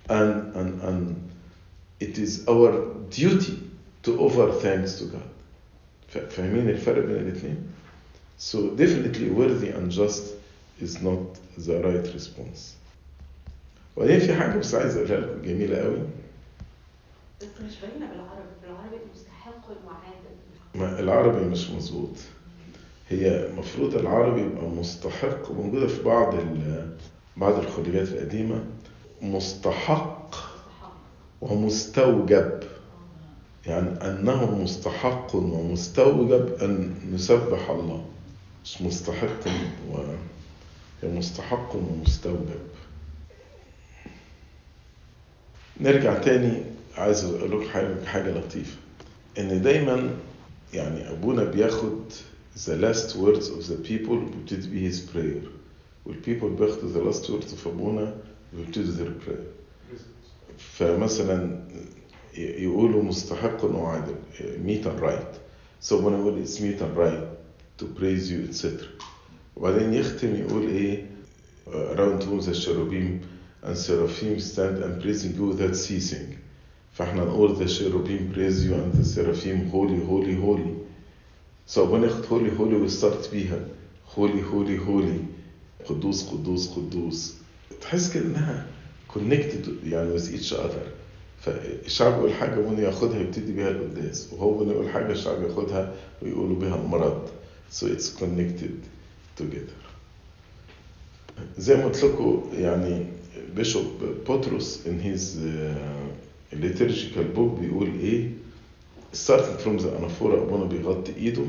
and, 0.10 0.56
and, 0.56 0.82
and 0.82 1.30
it 2.00 2.18
is 2.18 2.48
our 2.48 2.94
duty 3.10 3.60
to 4.04 4.20
offer 4.20 4.52
thanks 4.60 4.96
to 5.00 5.06
God. 5.06 5.30
فاهمين 6.10 6.70
الفرق 6.70 7.06
بين 7.06 7.16
الاثنين؟ 7.16 7.58
So 8.38 8.70
definitely 8.76 9.30
worthy 9.30 9.70
and 9.70 9.92
just 9.92 10.34
is 10.82 11.02
not 11.02 11.20
the 11.58 11.80
right 11.84 12.14
response. 12.14 12.76
وبعدين 13.98 14.20
في 14.20 14.34
حاجة 14.34 14.58
بس 14.58 14.76
عايز 14.76 14.98
أقولها 14.98 15.18
لكم 15.20 15.42
جميلة 15.42 15.78
قوي 15.78 16.00
بس 17.42 17.48
مش 17.66 17.74
باينه 17.82 18.08
بالعربي 18.12 18.50
بالعربي 18.64 18.96
ما 20.75 21.01
العربي 21.01 21.45
مش 21.45 21.71
مظبوط. 21.71 22.17
هي 23.09 23.47
المفروض 23.47 23.95
العربي 23.95 24.41
يبقى 24.41 24.65
مستحق 24.67 25.51
وموجودة 25.51 25.87
في 25.87 26.03
بعض 26.03 26.35
بعض 27.37 27.59
الخليجات 27.59 28.09
القديمة 28.09 28.65
مستحق 29.23 30.35
ومستوجب. 31.41 32.61
يعني 33.67 33.89
أنه 33.89 34.59
مستحق 34.63 35.35
ومستوجب 35.35 36.53
أن 36.63 36.95
نسبح 37.13 37.71
الله. 37.71 38.05
مش 38.65 38.83
مستحق 38.83 39.47
و 39.91 39.99
مستحق 41.03 41.77
ومستوجب. 41.77 42.61
نرجع 45.81 46.19
تاني 46.19 46.63
عايز 46.97 47.25
أقول 47.25 47.71
حاجة, 47.71 48.05
حاجة 48.07 48.31
لطيفة. 48.31 48.84
إن 49.39 49.63
دايما 49.63 50.11
يعني 50.75 51.11
أبونا 51.11 51.45
بياخد 51.45 52.13
the 52.57 52.77
last 52.77 53.17
words 53.17 53.49
of 53.49 53.67
the 53.69 53.77
people 53.89 54.15
بتبتدي 54.15 54.69
بيه 54.71 54.91
his 54.91 55.01
prayer 55.01 55.49
والpeople 56.07 56.45
بياخدوا 56.59 56.93
the 56.93 57.13
last 57.13 57.31
words 57.31 57.53
of 57.53 57.67
أبونا 57.67 58.15
بيبتدوا 58.53 58.95
their 58.97 59.25
prayer 59.27 59.45
فمثلا 60.59 61.61
يقولوا 62.37 63.03
مستحق 63.03 63.65
وعادل 63.65 64.15
meet 64.67 64.87
and 64.87 65.01
right 65.01 65.35
so 65.81 65.97
when 65.97 66.13
يقول 66.13 66.45
it's 66.45 66.61
meet 66.61 66.81
and 66.81 66.97
right 66.97 67.29
to 67.79 67.85
praise 67.87 68.31
you 68.31 68.49
etc 68.49 68.85
وبعدين 69.57 69.95
يختم 69.95 70.35
يقول 70.37 70.69
إيه 70.69 71.07
around 71.67 72.23
whom 72.23 72.41
the 72.41 72.53
cherubim 72.55 73.21
and 73.63 73.77
seraphim 73.77 74.39
stand 74.41 74.79
and 74.83 75.03
praising 75.03 75.35
you 75.37 75.47
without 75.47 75.75
ceasing 75.77 76.39
فاحنا 76.95 77.25
نقول 77.25 77.57
the 77.57 77.69
cherubim 77.69 78.33
praise 78.35 78.65
you 78.65 78.75
and 78.75 78.93
the 78.95 79.05
seraphim 79.05 79.71
holy 79.71 80.05
holy 80.07 80.35
holy. 80.35 80.75
So 81.67 81.79
بناخد 81.87 82.25
holy 82.25 82.51
holy 82.51 82.75
وستارت 82.75 83.31
بيها. 83.33 83.69
Holy 84.17 84.41
holy 84.41 84.77
holy. 84.77 85.21
قدوس 85.89 86.29
قدوس 86.29 86.69
قدوس. 86.69 87.35
تحس 87.81 88.13
كده 88.15 88.25
انها 88.25 88.67
يعني 89.85 90.19
with 90.19 90.29
each 90.29 90.53
other. 90.53 90.87
فالشعب 91.41 92.13
يقول 92.13 92.33
حاجة 92.33 92.59
ومن 92.59 92.79
ياخدها 92.79 93.21
يبتدي 93.21 93.53
بيها 93.53 93.71
القداس. 93.71 94.33
وهو 94.33 94.63
يقول 94.71 94.91
حاجة 94.91 95.13
الشعب 95.13 95.43
ياخدها 95.43 95.95
ويقولوا 96.23 96.59
بيها 96.59 96.77
المرض. 96.77 97.29
So 97.73 97.87
it's 97.87 98.21
connected 98.21 98.79
together. 99.41 99.85
زي 101.59 101.77
ما 101.77 101.85
قلت 101.85 102.05
لكم 102.05 102.43
يعني 102.59 103.07
بيشوب 103.57 103.85
بطرس 104.29 104.81
in 104.87 105.01
his 105.05 105.37
uh, 105.37 106.24
liturgical 106.61 107.25
book 107.25 107.61
بيقول 107.61 107.91
إيه 108.01 108.31
starting 109.13 109.59
from 109.59 109.79
the 109.79 109.89
anaphora 109.99 110.35
ابونا 110.43 110.65
بيغطي 110.65 111.17
ايده 111.17 111.47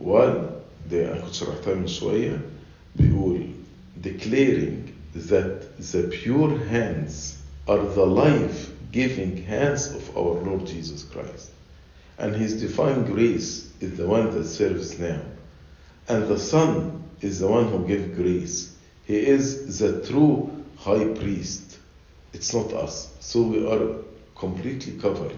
while 0.00 0.58
ده 0.90 1.12
أنا 1.12 1.20
كنت 1.20 1.34
شرحتها 1.34 1.74
من 1.74 1.86
شوية 1.86 2.40
بيقول 2.96 3.40
declaring 4.02 4.92
that 5.14 5.62
the 5.92 6.02
pure 6.10 6.58
hands 6.70 7.36
are 7.66 7.84
the 7.94 8.06
life 8.06 8.70
giving 8.92 9.36
hands 9.44 9.86
of 9.94 10.16
our 10.16 10.34
Lord 10.42 10.66
Jesus 10.66 11.02
Christ. 11.04 11.50
And 12.18 12.34
his 12.34 12.60
divine 12.60 13.04
grace 13.04 13.70
is 13.80 13.96
the 13.96 14.06
one 14.06 14.30
that 14.32 14.44
serves 14.44 14.98
now. 14.98 15.20
And 16.08 16.26
the 16.28 16.38
Son 16.38 17.04
is 17.20 17.38
the 17.40 17.46
one 17.48 17.68
who 17.68 17.86
gives 17.86 18.16
grace. 18.16 18.74
He 19.06 19.16
is 19.16 19.78
the 19.78 20.04
true 20.06 20.50
high 20.78 21.04
priest. 21.20 21.78
It's 22.32 22.54
not 22.54 22.72
us. 22.72 23.12
So 23.20 23.42
we 23.42 23.66
are 23.66 23.96
completely 24.37 24.93
covered, 24.99 25.35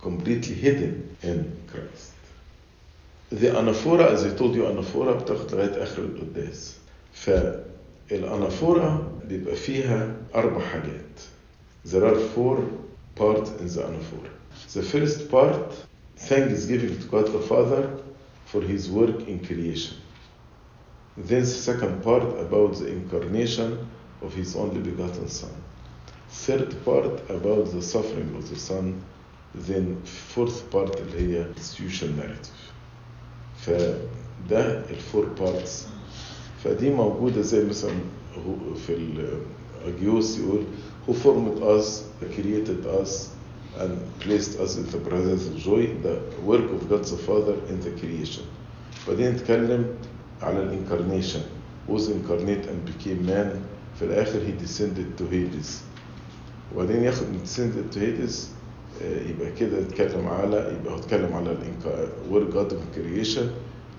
completely 0.00 0.54
hidden 0.54 1.16
in 1.22 1.56
Christ. 1.70 2.12
The 3.30 3.48
anaphora, 3.48 4.10
as 4.12 4.24
I 4.24 4.34
told 4.34 4.54
you, 4.54 4.64
anaphora 4.64 5.20
بتاخد 5.22 5.50
لغاية 5.50 5.82
آخر 5.82 6.02
القداس. 6.02 6.76
فالأنافورا 7.14 9.12
بيبقى 9.28 9.56
فيها 9.56 10.16
أربع 10.34 10.60
حاجات. 10.60 11.20
There 11.84 12.04
are 12.04 12.18
four 12.34 12.64
parts 13.14 13.50
in 13.60 13.68
the 13.68 13.82
anaphora. 13.82 14.30
The 14.74 14.82
first 14.82 15.30
part, 15.30 15.72
thanksgiving 16.16 16.98
to 16.98 17.04
God 17.06 17.26
the 17.32 17.40
Father 17.40 17.90
for 18.46 18.62
His 18.62 18.90
work 18.90 19.28
in 19.28 19.44
creation. 19.44 19.96
Then 21.16 21.40
the 21.40 21.46
second 21.46 22.02
part 22.02 22.24
about 22.40 22.76
the 22.78 22.88
incarnation 22.88 23.78
of 24.22 24.34
His 24.34 24.56
only 24.56 24.80
begotten 24.80 25.28
Son. 25.28 25.50
Third 26.43 26.75
part 26.85 27.29
about 27.29 27.71
the 27.71 27.81
suffering 27.81 28.35
of 28.35 28.49
the 28.49 28.55
Son. 28.55 29.01
Then 29.55 30.01
fourth 30.03 30.69
part 30.69 30.95
اللي 30.99 31.37
هي 31.37 31.45
institution 31.55 32.17
narrative. 32.17 32.71
فده 33.65 34.89
الفور 34.89 35.25
بارتس 35.39 35.85
فدي 36.63 36.89
موجودة 36.89 37.41
زي 37.41 37.65
مثلا 37.65 37.93
في 38.87 38.93
الأجيوس 39.85 40.39
يقول 40.39 40.63
who 41.07 41.13
formed 41.13 41.61
us, 41.61 42.03
created 42.35 42.85
us, 42.85 43.29
and 43.77 43.91
placed 44.19 44.59
us 44.59 44.75
in 44.77 44.85
the 44.91 44.97
presence 45.09 45.47
of 45.47 45.57
joy, 45.57 45.87
the 46.03 46.19
work 46.43 46.69
of 46.71 46.89
God 46.89 47.03
the 47.05 47.17
Father 47.17 47.55
in 47.69 47.79
the 47.81 47.91
creation. 47.99 48.43
بعدين 49.07 49.31
نتكلم 49.35 49.85
على 50.41 50.63
الانكارنيشن 50.63 51.41
was 51.87 52.09
incarnate 52.09 52.65
and 52.67 52.85
became 52.85 53.25
man 53.25 53.61
في 53.99 54.01
الآخر 54.05 54.39
he 54.45 54.51
descended 54.65 55.17
to 55.17 55.25
Hades 55.27 55.81
وبعدين 56.75 57.03
ياخد 57.03 57.25
من 57.27 57.45
سند 57.45 57.77
التيتس 57.77 58.49
آه، 59.03 59.21
يبقى 59.29 59.51
كده 59.59 59.79
اتكلم 59.81 60.27
على 60.27 60.77
يبقى 60.81 60.93
هو 60.93 60.97
اتكلم 60.97 61.33
على 61.33 61.57
وير 62.29 62.43
جاد 62.51 62.73
اوف 62.73 62.83
كرييشن 62.95 63.49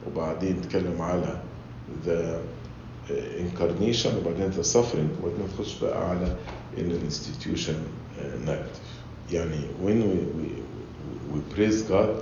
وبعدين 0.07 0.57
اتكلم 0.59 1.03
على 1.03 1.41
ذا 2.07 2.41
انكارنيشن 3.41 4.11
آه، 4.11 4.19
وبعدين 4.19 4.47
ذا 4.51 4.63
سفرنج 4.63 5.09
وبعدين 5.23 5.47
نخش 5.47 5.81
بقى 5.81 6.11
على 6.11 6.37
ان 6.79 6.91
الانستتيوشن 6.91 7.75
ناريتيف 8.47 8.81
يعني 9.33 9.61
when 9.85 10.03
we, 10.03 10.17
we, 10.39 10.49
we 11.35 11.55
praise 11.57 11.83
God 11.83 12.17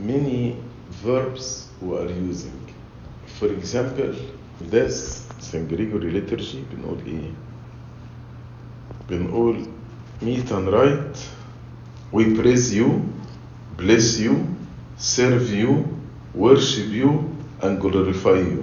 many 0.00 0.56
verbs 1.04 1.68
we 1.82 1.92
are 1.96 2.10
using 2.30 2.60
for 3.40 3.48
example 3.58 4.12
this 4.72 5.22
St. 5.40 5.68
Gregory 5.70 6.10
liturgy 6.10 6.58
بنقول 6.74 6.98
إيه 7.06 7.30
بنقول 9.10 9.56
meet 10.22 10.50
and 10.50 10.68
right 10.72 11.16
we 12.12 12.24
praise 12.40 12.72
you 12.74 12.88
bless 13.76 14.18
you 14.18 14.34
serve 14.98 15.50
you 15.52 15.84
worship 16.34 16.88
you 16.90 17.10
and 17.62 17.80
glorify 17.80 18.38
you 18.38 18.62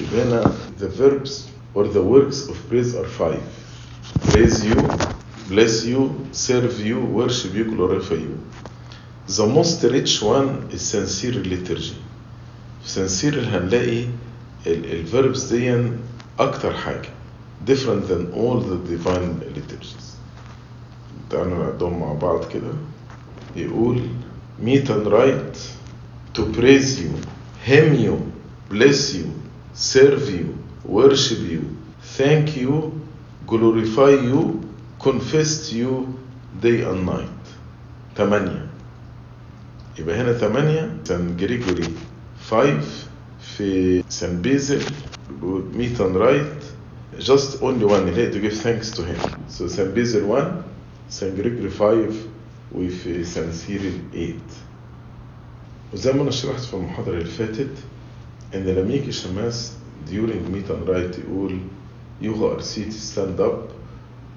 يبقى 0.00 0.22
هنا 0.24 0.52
the 0.78 0.88
verbs 0.88 1.48
or 1.74 1.84
the 1.86 2.02
works 2.02 2.48
of 2.48 2.56
praise 2.70 2.94
are 2.94 3.06
five 3.18 3.42
praise 4.32 4.64
you 4.64 4.76
bless 5.48 5.84
you 5.84 6.10
serve 6.32 6.80
you 6.80 6.98
worship 7.20 7.54
you 7.54 7.64
glorify 7.76 8.14
you 8.14 8.36
the 9.36 9.46
most 9.46 9.82
rich 9.84 10.22
one 10.22 10.48
is 10.72 10.82
sincere 10.92 11.42
liturgy 11.44 11.94
sincere 12.84 13.38
هنلاقي 13.38 14.04
ال- 14.66 15.06
الverbs 15.06 15.52
دي 15.52 15.90
أكتر 16.38 16.72
حاجة 16.74 17.08
different 17.65 18.07
than 18.07 18.31
all 18.33 18.59
the 18.59 18.77
divine 18.95 19.39
liturgies 19.55 20.05
تعالوا 21.29 21.57
نعدهم 21.63 21.99
مع 21.99 22.13
بعض 22.13 22.47
كده 22.53 22.71
يقول 23.55 24.01
meet 24.65 24.89
and 24.89 25.07
right 25.07 25.57
to 26.37 26.41
praise 26.57 26.99
you 26.99 27.11
hymn 27.67 27.95
you 28.05 28.15
bless 28.69 29.13
you 29.15 29.25
serve 29.73 30.29
you 30.29 30.47
worship 30.89 31.39
you 31.53 31.61
thank 32.17 32.55
you 32.57 32.91
glorify 33.47 34.11
you 34.31 34.41
confess 34.99 35.69
to 35.69 35.75
you 35.75 36.07
day 36.61 36.81
and 36.83 37.05
night 37.05 37.45
ثمانية 38.17 38.65
يبقى 39.99 40.21
هنا 40.21 40.33
8 40.33 40.89
سان 41.03 41.37
جريجوري 41.37 41.87
5 42.49 42.79
في 43.57 44.03
سان 44.09 44.41
بيزل 44.41 44.81
meet 45.77 45.99
and 45.99 46.15
right 46.15 46.58
just 47.18 47.62
only 47.62 47.84
one 47.84 48.06
he 48.12 48.20
had 48.20 48.32
to 48.32 48.40
give 48.40 48.56
thanks 48.56 48.90
to 48.92 49.02
him 49.02 49.18
so 49.48 49.66
San 49.68 49.94
Basil 49.94 50.26
1 50.26 50.64
San 51.08 51.34
Gregory 51.34 51.70
5 51.70 52.14
وفي 52.74 53.24
سان 53.24 53.52
سيريل 53.52 54.00
8 54.12 54.34
وزي 55.92 56.12
ما 56.12 56.22
أنا 56.22 56.30
شرحت 56.30 56.60
في 56.60 56.74
المحاضرة 56.74 57.12
اللي 57.18 57.24
فاتت 57.30 57.74
ان 58.54 58.64
لما 58.64 58.94
يجي 58.94 59.12
شماس 59.12 59.72
during 60.10 60.54
meet 60.54 60.70
and 60.70 60.88
right 60.88 61.18
يقول 61.18 61.58
you 62.22 62.32
who 62.34 62.46
are 62.46 62.62
seated 62.62 62.92
stand 62.92 63.40
up 63.40 63.70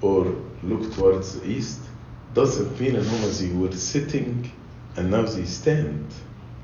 or 0.01 0.25
look 0.63 0.93
towards 0.95 1.39
the 1.39 1.47
east 1.47 1.79
doesn't 2.36 2.79
mean 2.79 2.95
ان 2.95 3.05
هما 3.05 3.31
they 3.31 3.51
were 3.53 3.75
sitting 3.77 4.49
and 4.97 5.12
now 5.12 5.23
they 5.25 5.45
stand 5.45 6.13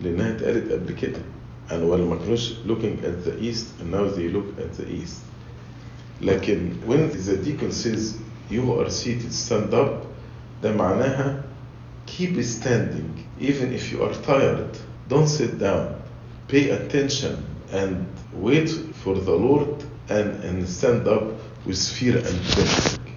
لانها 0.01 0.31
اتقالت 0.31 0.71
قبل 0.71 0.91
كده 0.91 1.21
and 1.69 1.73
ولا 1.83 2.05
ما 2.05 2.17
looking 2.67 3.03
at 3.03 3.25
the 3.29 3.43
east 3.43 3.67
and 3.81 3.91
now 3.91 4.07
they 4.17 4.27
look 4.27 4.47
at 4.59 4.73
the 4.81 4.89
east 4.89 5.28
لكن 6.20 6.70
when 6.86 7.10
the 7.10 7.36
deacon 7.36 7.72
says 7.72 8.18
you 8.50 8.62
who 8.62 8.80
are 8.80 8.90
seated 8.90 9.32
stand 9.32 9.74
up 9.74 10.06
ده 10.62 10.72
معناها 10.76 11.42
keep 12.06 12.40
standing 12.42 13.24
even 13.40 13.72
if 13.72 13.92
you 13.92 14.02
are 14.02 14.14
tired 14.26 14.76
don't 15.08 15.28
sit 15.28 15.58
down 15.58 15.94
pay 16.48 16.70
attention 16.70 17.36
and 17.72 18.06
wait 18.32 18.68
for 19.02 19.14
the 19.14 19.32
Lord 19.32 19.84
and, 20.08 20.44
and 20.44 20.68
stand 20.68 21.08
up 21.08 21.24
with 21.66 21.78
fear 21.98 22.16
and 22.18 22.38
trembling 22.52 23.16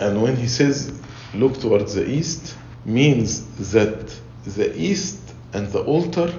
and 0.00 0.22
when 0.22 0.36
he 0.36 0.46
says 0.48 1.00
look 1.34 1.60
towards 1.60 1.94
the 1.94 2.08
east 2.08 2.56
means 2.84 3.44
that 3.72 4.14
the 4.44 4.68
east 4.76 5.20
and 5.52 5.68
the 5.72 5.82
altar 5.82 6.32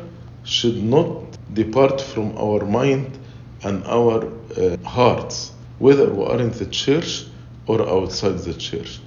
should 0.44 0.82
not 0.84 1.08
depart 1.54 2.02
from 2.02 2.38
our 2.38 2.66
mind 2.66 3.18
and 3.64 3.84
our 3.86 4.26
uh, 4.58 4.78
hearts 4.84 5.52
whether 5.80 6.10
we 6.14 6.24
are 6.26 6.40
in 6.40 6.52
the 6.52 6.66
church 6.68 7.26
or 7.68 7.82
outside 7.88 8.38
the 8.40 8.54
church 8.54 9.00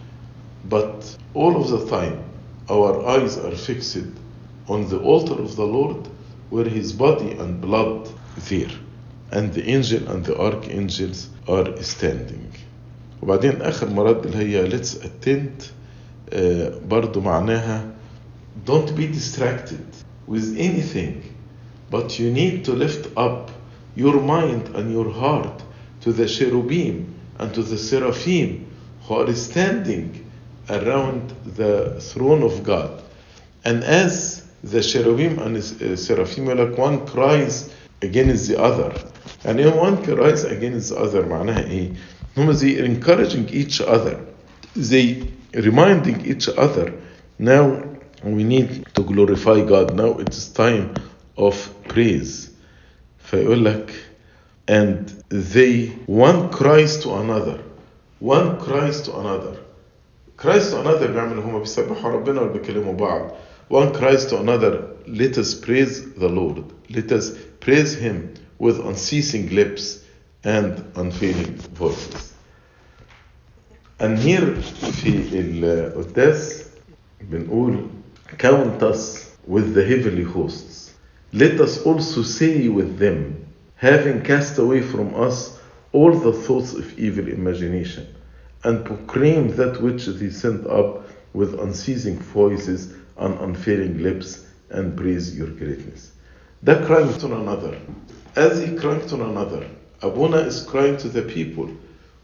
but 0.69 1.17
all 1.35 1.57
of 1.61 1.69
the 1.71 1.87
time 1.97 2.23
our 2.71 3.07
eyes 3.07 3.39
are 3.39 3.55
fixed 3.55 3.99
on 4.69 4.89
the 4.89 4.99
altar 4.99 5.35
of 5.41 5.55
the 5.57 5.65
Lord 5.65 6.09
where 6.51 6.69
his 6.69 6.93
body 6.93 7.33
and 7.33 7.61
blood 7.61 8.09
there 8.49 8.71
and 9.31 9.53
the 9.53 9.65
angel 9.69 10.09
and 10.09 10.25
the 10.25 10.37
archangels 10.39 11.29
are 11.49 11.83
standing 11.83 12.51
وبعدين 13.23 13.63
آخر 13.63 13.89
مراد 13.91 14.27
اللي 14.27 14.37
هي 14.39 14.71
let's 14.71 14.95
attend 14.95 15.63
uh, 16.33 16.37
برضو 16.89 17.21
معناها 17.21 17.91
don't 18.67 18.95
be 18.97 19.07
distracted 19.07 19.87
with 20.27 20.57
anything 20.59 21.23
but 21.91 22.19
you 22.19 22.31
need 22.31 22.65
to 22.65 22.73
lift 22.73 23.07
up 23.17 23.51
your 23.97 24.21
mind 24.21 24.69
and 24.75 24.93
your 24.93 25.11
heart 25.11 25.63
to 26.01 26.13
the 26.13 26.27
cherubim 26.27 27.15
and 27.39 27.53
to 27.55 27.63
the 27.63 27.79
seraphim 27.79 28.67
who 29.03 29.15
are 29.15 29.35
standing 29.35 30.31
around 30.71 31.31
the 31.45 32.01
throne 32.01 32.43
of 32.43 32.63
God. 32.63 33.03
And 33.65 33.85
as 33.85 34.47
the 34.63 34.83
cherubim 34.83 35.39
and 35.39 35.57
the 35.57 35.97
seraphim 35.97 36.47
like 36.47 36.77
one 36.79 37.07
cries 37.07 37.73
against 38.03 38.49
the 38.49 38.61
other. 38.61 38.95
And 39.45 39.61
if 39.61 39.75
one 39.75 40.03
cries 40.03 40.45
against 40.45 40.91
the 40.91 40.97
other 40.97 41.23
معناها 41.23 41.71
ايه؟ 41.71 41.93
هم 42.37 42.53
they 42.53 42.79
encouraging 42.79 43.49
each 43.49 43.81
other. 43.81 44.21
They 44.75 45.29
reminding 45.55 46.27
each 46.27 46.49
other 46.49 46.93
now 47.39 47.83
we 48.25 48.45
need 48.45 48.87
to 48.95 49.03
glorify 49.03 49.61
God. 49.61 49.95
Now 49.95 50.19
it 50.19 50.31
is 50.31 50.49
time 50.49 50.95
of 51.37 51.55
praise. 51.89 52.51
فيقول 53.31 53.65
لك 53.65 53.91
and 54.69 55.13
they 55.31 55.87
one 56.07 56.51
cries 56.51 56.97
to 56.99 57.15
another 57.15 57.61
one 58.19 58.59
cries 58.59 59.03
to 59.03 59.17
another 59.19 59.57
cries 60.37 60.71
to 60.71 60.81
another 60.81 61.07
بيعمل 61.09 61.39
هما 61.39 61.59
بيسبحوا 61.59 62.11
ربنا 62.11 62.41
ولا 62.41 62.53
بيكلموا 62.53 62.93
بعض 62.93 63.31
one 63.69 63.93
cries 63.93 64.27
to 64.27 64.39
another 64.41 64.81
let 65.07 65.39
us 65.39 65.55
praise 65.55 66.03
the 66.15 66.29
Lord 66.29 66.65
let 66.91 67.13
us 67.13 67.33
praise 67.61 67.95
him 67.95 68.35
with 68.59 68.79
unceasing 68.81 69.49
lips 69.55 70.01
and 70.45 70.85
unfailing 70.97 71.55
voices 71.75 72.33
and 74.01 74.19
here 74.19 74.55
في 75.03 75.41
القداس 75.41 76.63
بنقول 77.21 77.87
count 78.39 78.83
us 78.83 79.31
with 79.47 79.75
the 79.75 79.85
heavenly 79.85 80.25
hosts 80.25 80.91
let 81.33 81.61
us 81.61 81.79
also 81.87 82.23
say 82.23 82.69
with 82.69 82.99
them 82.99 83.40
having 83.82 84.22
cast 84.22 84.60
away 84.60 84.80
from 84.80 85.16
us 85.16 85.58
all 85.92 86.14
the 86.14 86.32
thoughts 86.32 86.72
of 86.72 87.00
evil 87.00 87.28
imagination, 87.28 88.08
and 88.64 88.86
proclaim 88.86 89.56
that 89.56 89.82
which 89.82 90.06
they 90.06 90.30
sent 90.30 90.68
up 90.68 91.04
with 91.34 91.60
unceasing 91.60 92.20
voices 92.20 92.94
and 93.18 93.34
unfailing 93.40 93.98
lips, 94.04 94.46
and 94.70 94.96
praise 94.96 95.36
your 95.36 95.48
greatness. 95.48 96.12
That 96.62 96.86
crying 96.86 97.18
to 97.18 97.26
another. 97.36 97.76
As 98.36 98.62
he 98.62 98.78
crying 98.78 99.06
to 99.08 99.16
another, 99.16 99.68
Abuna 100.04 100.38
is 100.38 100.64
crying 100.64 100.98
to 100.98 101.10
the 101.10 101.24
people. 101.24 101.68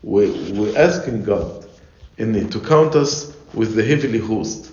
We, 0.04 0.30
we're 0.52 0.78
asking 0.78 1.24
God 1.24 1.66
in 2.20 2.50
to 2.52 2.60
count 2.60 2.96
us 2.96 3.36
with 3.56 3.74
the 3.74 3.84
heavenly 3.84 4.20
host. 4.20 4.72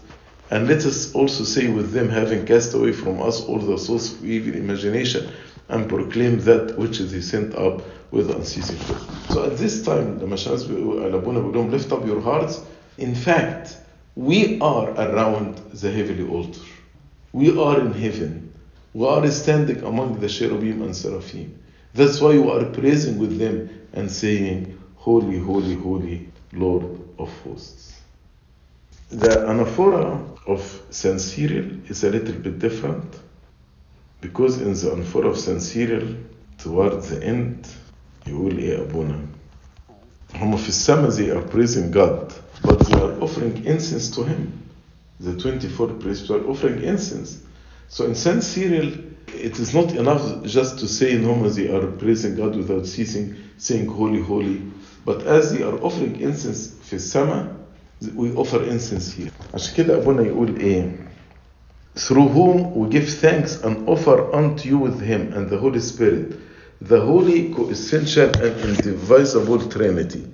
And 0.50 0.68
let 0.68 0.84
us 0.84 1.14
also 1.14 1.44
say 1.44 1.66
with 1.68 1.92
them, 1.92 2.10
having 2.10 2.44
cast 2.44 2.74
away 2.74 2.92
from 2.92 3.22
us 3.22 3.40
all 3.40 3.58
the 3.58 3.78
thoughts 3.78 4.12
of 4.12 4.24
evil 4.24 4.54
imagination, 4.54 5.32
and 5.69 5.87
proclaim 5.87 6.39
that 6.39 6.77
which 6.77 6.99
they 6.99 7.21
sent 7.21 7.55
up 7.55 7.81
with 8.11 8.29
unceasing 8.31 8.77
voice. 8.77 9.03
So 9.29 9.45
at 9.45 9.57
this 9.57 9.83
time, 9.83 10.19
لما 10.19 10.33
الشمس 10.33 10.63
أبونا 10.65 11.39
بيقول 11.39 11.53
لهم 11.53 11.71
lift 11.71 11.91
up 11.91 12.05
your 12.05 12.21
hearts. 12.21 12.61
In 12.97 13.13
fact, 13.15 13.77
we 14.15 14.59
are 14.59 14.89
around 14.91 15.57
the 15.73 15.91
heavenly 15.91 16.27
altar. 16.27 16.61
We 17.31 17.57
are 17.57 17.79
in 17.79 17.93
heaven. 17.93 18.51
We 18.93 19.05
are 19.07 19.29
standing 19.31 19.83
among 19.83 20.19
the 20.19 20.27
cherubim 20.27 20.81
and 20.81 20.95
seraphim. 20.95 21.57
That's 21.93 22.19
why 22.19 22.37
we 22.37 22.49
are 22.49 22.65
praising 22.65 23.19
with 23.19 23.37
them 23.37 23.69
and 23.93 24.11
saying, 24.11 24.77
Holy, 24.95 25.39
holy, 25.39 25.75
holy, 25.75 26.29
Lord 26.53 26.83
of 27.17 27.29
hosts. 27.43 28.01
The 29.09 29.45
anaphora 29.47 30.19
of 30.47 30.81
San 30.89 31.19
Cyril 31.19 31.69
is 31.87 32.03
a 32.03 32.09
little 32.09 32.35
bit 32.35 32.59
different 32.59 33.15
Because 34.24 34.54
in 34.60 34.72
the 34.72 34.88
anaphora 34.94 35.28
of 35.30 35.38
San 35.38 35.60
Cyril 35.60 36.06
towards 36.58 37.10
the 37.10 37.22
end 37.22 37.66
يقول 38.26 38.58
إيه 38.58 38.80
ابونا 38.82 39.18
هم 40.34 40.56
في 40.56 40.68
السماء 40.68 41.10
they 41.10 41.30
are 41.30 41.42
praising 41.42 41.90
God 41.90 42.32
but 42.62 42.78
they 42.86 42.94
are 43.00 43.14
offering 43.20 43.64
incense 43.66 44.10
to 44.16 44.22
him 44.24 44.52
the 45.20 45.32
24 45.36 45.88
priests 46.00 46.30
are 46.30 46.42
offering 46.48 46.82
incense 46.82 47.38
so 47.88 48.04
in 48.06 48.14
San 48.14 48.40
Cyril 48.40 48.92
it 49.34 49.58
is 49.58 49.74
not 49.74 49.92
enough 49.94 50.42
just 50.44 50.78
to 50.78 50.88
say 50.88 51.12
in 51.12 51.22
Homa 51.24 51.48
they 51.50 51.68
are 51.68 51.86
praising 51.86 52.34
God 52.36 52.56
without 52.56 52.86
ceasing 52.86 53.34
saying 53.58 53.86
holy 53.88 54.22
holy 54.22 54.62
but 55.04 55.22
as 55.26 55.52
they 55.52 55.62
are 55.62 55.76
offering 55.82 56.18
incense 56.20 56.72
في 56.90 56.92
السماء 56.96 57.54
we 58.16 58.32
offer 58.34 58.62
incense 58.64 59.12
here 59.12 59.30
عشان 59.54 59.74
كده 59.76 59.96
ابونا 60.02 60.22
يقول 60.22 60.56
إيه 60.56 60.96
through 61.95 62.27
whom 62.29 62.75
we 62.75 62.89
give 62.89 63.09
thanks 63.09 63.61
and 63.61 63.87
offer 63.89 64.33
unto 64.33 64.69
you 64.69 64.77
with 64.77 65.01
him 65.01 65.33
and 65.33 65.49
the 65.49 65.57
Holy 65.57 65.79
Spirit, 65.79 66.39
the 66.81 67.01
holy, 67.01 67.53
co-essential, 67.53 68.29
and 68.37 68.59
indivisible 68.61 69.67
Trinity, 69.69 70.25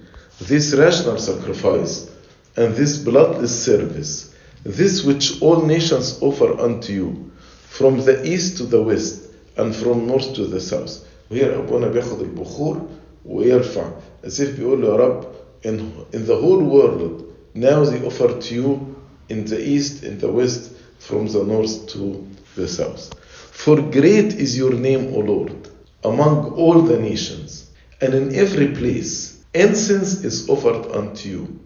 this 0.42 0.74
rational 0.74 1.18
sacrifice 1.18 2.12
and 2.56 2.76
this 2.76 2.98
bloodless 3.00 3.64
service, 3.66 4.36
this 4.64 5.04
which 5.04 5.42
all 5.42 5.66
nations 5.66 6.20
offer 6.22 6.60
unto 6.60 6.94
you, 6.94 7.32
from 7.68 7.98
the 8.06 8.24
east 8.26 8.58
to 8.58 8.64
the 8.64 8.82
west 8.82 9.24
and 9.58 9.76
from 9.76 10.06
north 10.08 10.34
to 10.36 10.46
the 10.46 10.60
south. 10.62 11.06
وهي 11.32 11.56
أبونا 11.56 11.88
بياخد 11.88 12.22
البخور 12.22 12.88
ويرفع 13.26 13.92
as 14.24 14.40
if 14.40 14.50
بيقول 14.60 14.84
يا 14.84 14.96
رب 14.96 15.26
in, 15.64 15.92
in 16.14 16.26
the 16.28 16.36
whole 16.36 16.62
world 16.64 17.34
now 17.56 17.84
they 17.84 18.06
offer 18.06 18.40
to 18.40 18.54
you 18.54 18.96
in 19.30 19.46
the 19.46 19.60
east, 19.60 20.04
in 20.04 20.20
the 20.20 20.32
west, 20.32 20.72
from 21.00 21.28
the 21.28 21.44
north 21.44 21.88
to 21.90 22.26
the 22.56 22.68
south. 22.68 23.14
For 23.52 23.82
great 23.82 24.34
is 24.34 24.58
your 24.58 24.74
name, 24.74 25.14
O 25.14 25.20
Lord, 25.20 25.70
among 26.04 26.54
all 26.54 26.82
the 26.82 27.00
nations, 27.00 27.72
and 28.02 28.14
in 28.14 28.36
every 28.36 28.68
place 28.76 29.44
incense 29.54 30.24
is 30.24 30.50
offered 30.50 30.92
unto 30.92 31.30
you, 31.30 31.60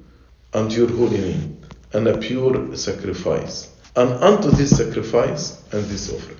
unto 0.54 0.82
your 0.82 0.96
holy 0.96 1.18
name, 1.18 1.62
and 1.94 2.08
a 2.08 2.18
pure 2.18 2.76
sacrifice, 2.76 3.70
and 3.96 4.12
unto 4.24 4.52
this 4.52 4.78
sacrifice 4.78 5.62
and 5.72 5.84
this 5.86 6.14
offering. 6.14 6.38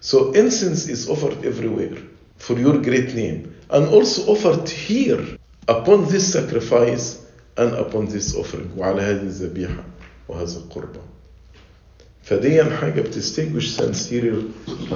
So 0.00 0.32
incense 0.32 0.88
is 0.88 1.08
offered 1.08 1.44
everywhere 1.44 1.96
for 2.36 2.58
your 2.58 2.80
great 2.82 3.14
name, 3.14 3.54
and 3.70 3.88
also 3.88 4.32
offered 4.32 4.68
here 4.68 5.38
upon 5.68 6.08
this 6.08 6.32
sacrifice 6.32 7.24
and 7.56 7.74
upon 7.74 8.06
this 8.06 8.34
offering. 8.34 8.70
وعلى 8.76 9.02
هذه 9.02 9.22
الذبيحة 9.22 9.84
وهذا 10.28 10.56
القربان. 10.56 11.11
فدي 12.23 12.63
حاجة 12.63 13.01
بتستنجش 13.01 13.67
سانسيريال 13.67 14.47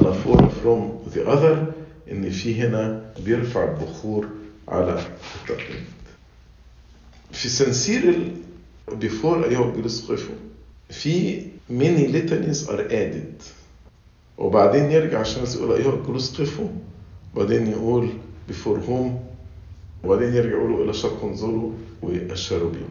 انافورا 0.02 0.48
فروم 0.48 1.04
ذا 1.16 1.22
اذر 1.34 1.74
إن 2.12 2.30
في 2.30 2.62
هنا 2.62 3.13
بيرفع 3.26 3.63
البخور 3.72 4.28
على 4.68 5.02
التقليد. 5.42 5.84
في 7.32 7.50
سانسيريال 7.50 8.32
بيفور 8.92 9.50
أيوه 9.50 9.72
بيلسقفه 9.72 10.34
في 10.90 11.42
ميني 11.70 12.08
ليتانيز 12.08 12.70
ار 12.70 12.80
ادد 12.82 13.34
وبعدين 14.38 14.92
يرجع 14.92 15.20
عشان 15.20 15.44
يقول 15.56 15.72
أيها 15.78 15.94
الجلوس 15.96 16.42
قفوا 16.42 16.70
وبعدين 17.36 17.68
يقول 17.68 18.10
بيفور 18.48 18.80
هوم 18.80 19.24
وبعدين 20.04 20.34
يرجع 20.34 20.50
يقولوا 20.58 20.84
إلى 20.84 20.94
شرق 20.94 21.24
انظروا 21.24 21.72
والشاروبيون 22.02 22.90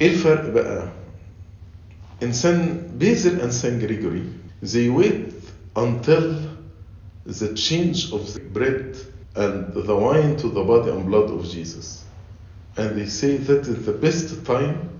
إيه 0.00 0.08
الفرق 0.10 0.48
بقى؟ 0.50 0.88
In 2.20 2.32
St. 2.32 2.98
Basil 2.98 3.40
and 3.40 3.52
St. 3.52 3.80
Gregory, 3.80 4.24
they 4.62 4.88
wait 4.88 5.34
until 5.74 6.50
the 7.26 7.54
change 7.54 8.12
of 8.12 8.32
the 8.34 8.40
bread 8.40 8.96
and 9.34 9.72
the 9.74 9.96
wine 9.96 10.36
to 10.36 10.48
the 10.48 10.62
body 10.62 10.90
and 10.90 11.06
blood 11.06 11.30
of 11.30 11.44
Jesus. 11.44 12.04
And 12.76 12.96
they 12.96 13.06
say 13.06 13.36
that 13.36 13.66
is 13.66 13.84
the 13.84 13.92
best 13.92 14.44
time 14.46 14.90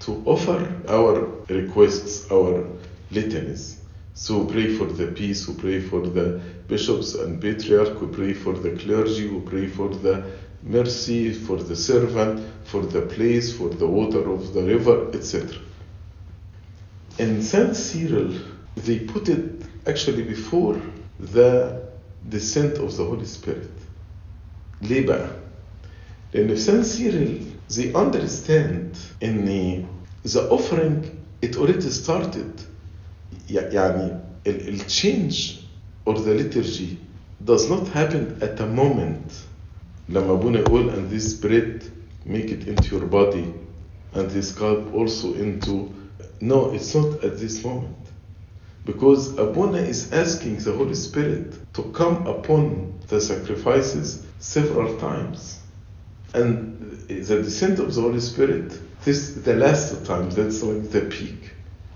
to 0.00 0.22
offer 0.26 0.70
our 0.88 1.28
requests, 1.48 2.30
our 2.30 2.66
litanies. 3.10 3.76
So 4.14 4.42
we 4.42 4.52
pray 4.52 4.76
for 4.76 4.86
the 4.86 5.06
peace, 5.08 5.48
we 5.48 5.54
pray 5.54 5.80
for 5.80 6.06
the 6.06 6.40
bishops 6.68 7.14
and 7.14 7.40
patriarch, 7.40 8.00
we 8.00 8.08
pray 8.08 8.34
for 8.34 8.52
the 8.52 8.72
clergy, 8.72 9.28
we 9.28 9.40
pray 9.40 9.66
for 9.66 9.88
the 9.88 10.24
mercy, 10.62 11.32
for 11.32 11.56
the 11.56 11.76
servant, 11.76 12.46
for 12.64 12.82
the 12.82 13.02
place, 13.02 13.56
for 13.56 13.70
the 13.70 13.86
water 13.86 14.30
of 14.30 14.52
the 14.52 14.62
river, 14.62 15.08
etc. 15.14 15.56
In 17.19 17.41
Saint 17.41 17.75
Cyril, 17.75 18.33
they 18.75 18.99
put 18.99 19.29
it 19.29 19.63
actually 19.87 20.23
before 20.23 20.79
the 21.19 21.81
descent 22.27 22.77
of 22.77 22.95
the 22.97 23.03
Holy 23.05 23.25
Spirit. 23.25 23.71
ليه 24.81 25.05
بقى؟ 25.05 25.29
لأن 26.33 26.55
في 26.55 26.61
Saint 26.61 26.83
Cyril 26.85 27.39
they 27.69 27.93
understand 27.93 28.95
إن 29.23 29.85
the 30.25 30.49
offering 30.49 31.03
it 31.41 31.55
already 31.57 31.89
started 31.89 32.61
يعني 33.49 34.19
ال 34.47 34.79
change 34.87 35.61
or 36.05 36.15
the 36.15 36.33
liturgy 36.33 36.97
does 37.43 37.69
not 37.69 37.87
happen 37.89 38.37
at 38.41 38.59
a 38.59 38.65
moment 38.65 39.31
لما 40.09 40.31
ابونا 40.33 40.59
يقول 40.59 40.89
and 40.93 41.09
this 41.09 41.33
bread 41.33 41.83
make 42.25 42.51
it 42.51 42.67
into 42.67 42.95
your 42.95 43.05
body 43.05 43.45
and 44.13 44.29
this 44.31 44.51
cup 44.51 44.93
also 44.93 45.33
into 45.35 45.89
no, 46.40 46.72
it's 46.72 46.94
not 46.94 47.22
at 47.24 47.38
this 47.38 47.64
moment. 47.64 47.96
Because 48.84 49.36
Abuna 49.38 49.78
is 49.78 50.12
asking 50.12 50.56
the 50.58 50.72
Holy 50.72 50.94
Spirit 50.94 51.54
to 51.74 51.82
come 51.92 52.26
upon 52.26 52.98
the 53.08 53.20
sacrifices 53.20 54.26
several 54.38 54.98
times. 54.98 55.60
And 56.32 56.80
the 57.08 57.42
descent 57.42 57.78
of 57.78 57.94
the 57.94 58.00
Holy 58.00 58.20
Spirit, 58.20 58.80
this 59.04 59.34
the 59.34 59.54
last 59.54 60.06
time, 60.06 60.30
that's 60.30 60.62
like 60.62 60.90
the 60.90 61.02
peak. 61.02 61.52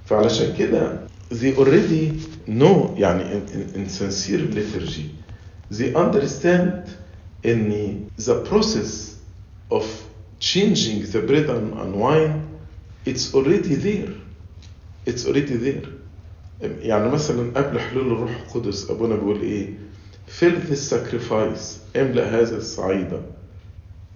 فعلشان 0.07 0.57
كده 0.57 0.98
they 1.30 1.57
already 1.57 2.12
know 2.46 2.94
يعني 2.98 3.22
in, 3.33 3.48
in, 3.48 3.74
in 3.74 3.88
San 3.88 4.11
Cyril 4.11 4.48
liturgy 4.48 5.14
they 5.70 5.94
understand 5.94 6.85
in 7.42 7.70
the, 7.70 8.24
the 8.24 8.44
process 8.44 9.16
of 9.70 9.85
changing 10.40 11.11
the 11.11 11.20
bread 11.20 11.48
and, 11.48 11.72
and 11.78 11.94
wine 11.94 12.46
it's 13.07 13.35
already 13.35 13.74
there 13.76 14.12
it's 15.06 15.26
already 15.26 15.56
there. 15.56 15.88
يعني 16.62 17.08
مثلا 17.08 17.50
قبل 17.60 17.80
حلول 17.80 18.06
الروح 18.12 18.30
القدس 18.46 18.90
أبونا 18.90 19.14
بيقول 19.16 19.40
إيه؟ 19.40 19.68
Fill 20.40 20.70
this 20.70 20.90
sacrifice. 20.94 21.78
املأ 21.96 22.40
هذا 22.40 22.56
الصعيدة 22.56 23.20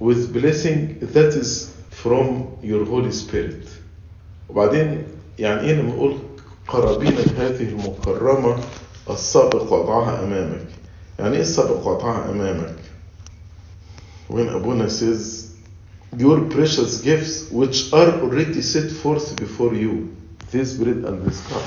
with 0.00 0.32
blessing 0.32 1.00
that 1.14 1.34
is 1.34 1.70
from 1.90 2.46
your 2.62 2.84
Holy 2.84 3.12
Spirit. 3.12 3.68
وبعدين 4.48 5.02
يعني 5.38 5.60
إيه 5.60 5.72
لما 5.74 5.88
نقول 5.92 6.16
قرابينك 6.68 7.28
هذه 7.38 7.68
المكرمة 7.68 8.56
السابق 9.10 9.72
وضعها 9.72 10.24
أمامك؟ 10.24 10.66
يعني 11.18 11.36
إيه 11.36 11.42
السابق 11.42 11.86
وضعها 11.86 12.30
أمامك؟ 12.30 12.74
When 14.30 14.48
أبونا 14.48 14.88
says 14.88 15.48
your 16.16 16.40
precious 16.50 17.00
gifts 17.02 17.50
which 17.50 17.92
are 17.92 18.12
already 18.22 18.62
set 18.62 18.90
forth 18.90 19.36
before 19.36 19.74
you. 19.74 20.08
This 20.50 20.74
bread 20.74 21.04
and 21.04 21.24
this 21.26 21.40
cup. 21.48 21.62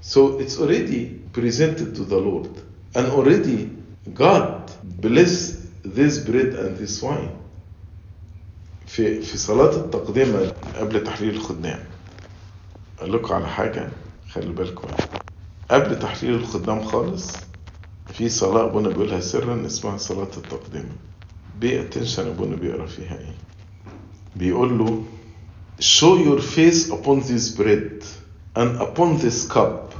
So 0.00 0.38
it's 0.38 0.58
already 0.58 1.20
presented 1.32 1.94
to 1.96 2.04
the 2.04 2.16
Lord. 2.18 2.50
And 2.94 3.06
already 3.06 3.70
God 4.14 4.70
bless 5.00 5.32
this 5.84 6.18
bread 6.18 6.54
and 6.54 6.76
this 6.76 7.02
wine. 7.02 7.30
في 8.86 9.20
في 9.22 9.38
صلاة 9.38 9.76
التقدمة 9.76 10.52
قبل 10.76 11.04
تحليل 11.04 11.34
الخدام. 11.34 11.80
أقول 12.98 13.12
لكم 13.12 13.34
على 13.34 13.48
حاجة. 13.48 13.88
خلي 14.30 14.52
بالكم. 14.52 14.88
قبل 15.70 15.98
تحليل 15.98 16.34
الخدام 16.34 16.84
خالص 16.84 17.32
في 18.12 18.28
صلاة 18.28 18.64
أبونا 18.64 18.88
بيقولها 18.88 19.20
سرا 19.20 19.66
اسمها 19.66 19.96
صلاة 19.96 20.28
التقدمة 20.36 20.92
بي 21.60 21.80
اتنشن 21.80 22.26
أبونا 22.26 22.56
بيقرأ 22.56 22.86
فيها 22.86 23.18
إيه؟ 23.18 23.34
بيقول 24.36 24.78
له 24.78 25.02
show 25.82 26.16
your 26.16 26.40
face 26.40 26.90
upon 26.90 27.20
this 27.20 27.48
bread 27.50 28.04
and 28.54 28.80
upon 28.80 29.18
this 29.18 29.46
cup 29.46 29.92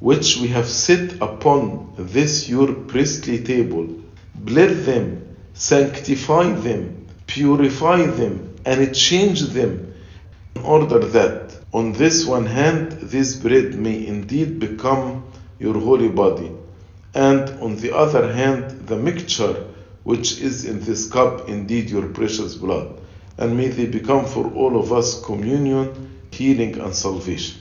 which 0.00 0.38
we 0.38 0.48
have 0.48 0.68
set 0.68 1.12
upon 1.20 1.92
this 1.96 2.48
your 2.48 2.72
priestly 2.72 3.42
table. 3.44 3.86
Bless 4.34 4.86
them 4.86 5.30
sanctify 5.54 6.50
them 6.52 7.06
purify 7.26 8.06
them 8.06 8.54
and 8.64 8.94
change 8.94 9.42
them 9.42 9.92
in 10.56 10.62
order 10.62 10.98
that 10.98 11.56
on 11.72 11.92
this 11.92 12.24
one 12.24 12.46
hand 12.46 12.92
this 12.92 13.36
bread 13.36 13.74
may 13.74 14.06
indeed 14.06 14.58
become 14.58 15.22
your 15.58 15.78
holy 15.78 16.08
body 16.08 16.50
and 17.14 17.50
on 17.60 17.76
the 17.76 17.94
other 17.94 18.32
hand 18.32 18.70
the 18.86 18.96
mixture 18.96 19.66
which 20.02 20.40
is 20.40 20.64
in 20.64 20.80
this 20.80 21.10
cup 21.10 21.48
indeed 21.48 21.90
your 21.90 22.06
precious 22.08 22.54
blood 22.54 22.88
and 23.40 23.56
may 23.56 23.68
they 23.68 23.86
become 23.86 24.24
for 24.26 24.46
all 24.52 24.78
of 24.78 24.92
us 24.92 25.22
communion, 25.24 26.10
healing, 26.30 26.78
and 26.78 26.94
salvation. 26.94 27.56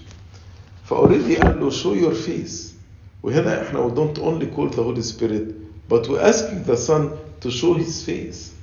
فأوريدي 0.89 1.35
قال 1.37 1.59
له 1.59 1.69
show 1.71 1.93
your 1.93 2.13
face 2.13 2.73
وهنا 3.23 3.61
احنا 3.61 3.79
we 3.89 3.95
don't 3.95 4.19
only 4.19 4.47
call 4.47 4.67
the 4.69 4.83
Holy 4.83 5.01
Spirit 5.01 5.55
but 5.87 6.07
we're 6.07 6.21
asking 6.21 6.63
the 6.63 6.75
Son 6.77 7.17
to 7.39 7.49
show 7.49 7.73
His 7.73 8.03
face. 8.03 8.53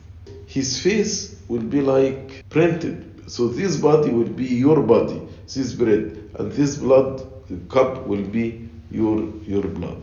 His 0.46 0.81
face 0.81 1.37
will 1.48 1.62
be 1.62 1.81
like 1.81 2.44
printed. 2.50 3.31
So 3.31 3.48
this 3.48 3.76
body 3.76 4.11
will 4.11 4.29
be 4.29 4.44
your 4.44 4.81
body, 4.83 5.20
this 5.52 5.72
bread, 5.72 6.31
and 6.38 6.52
this 6.52 6.76
blood 6.76 7.26
cup 7.68 8.07
will 8.07 8.22
be 8.22 8.68
your 8.90 9.18
your 9.46 9.62
blood. 9.62 10.02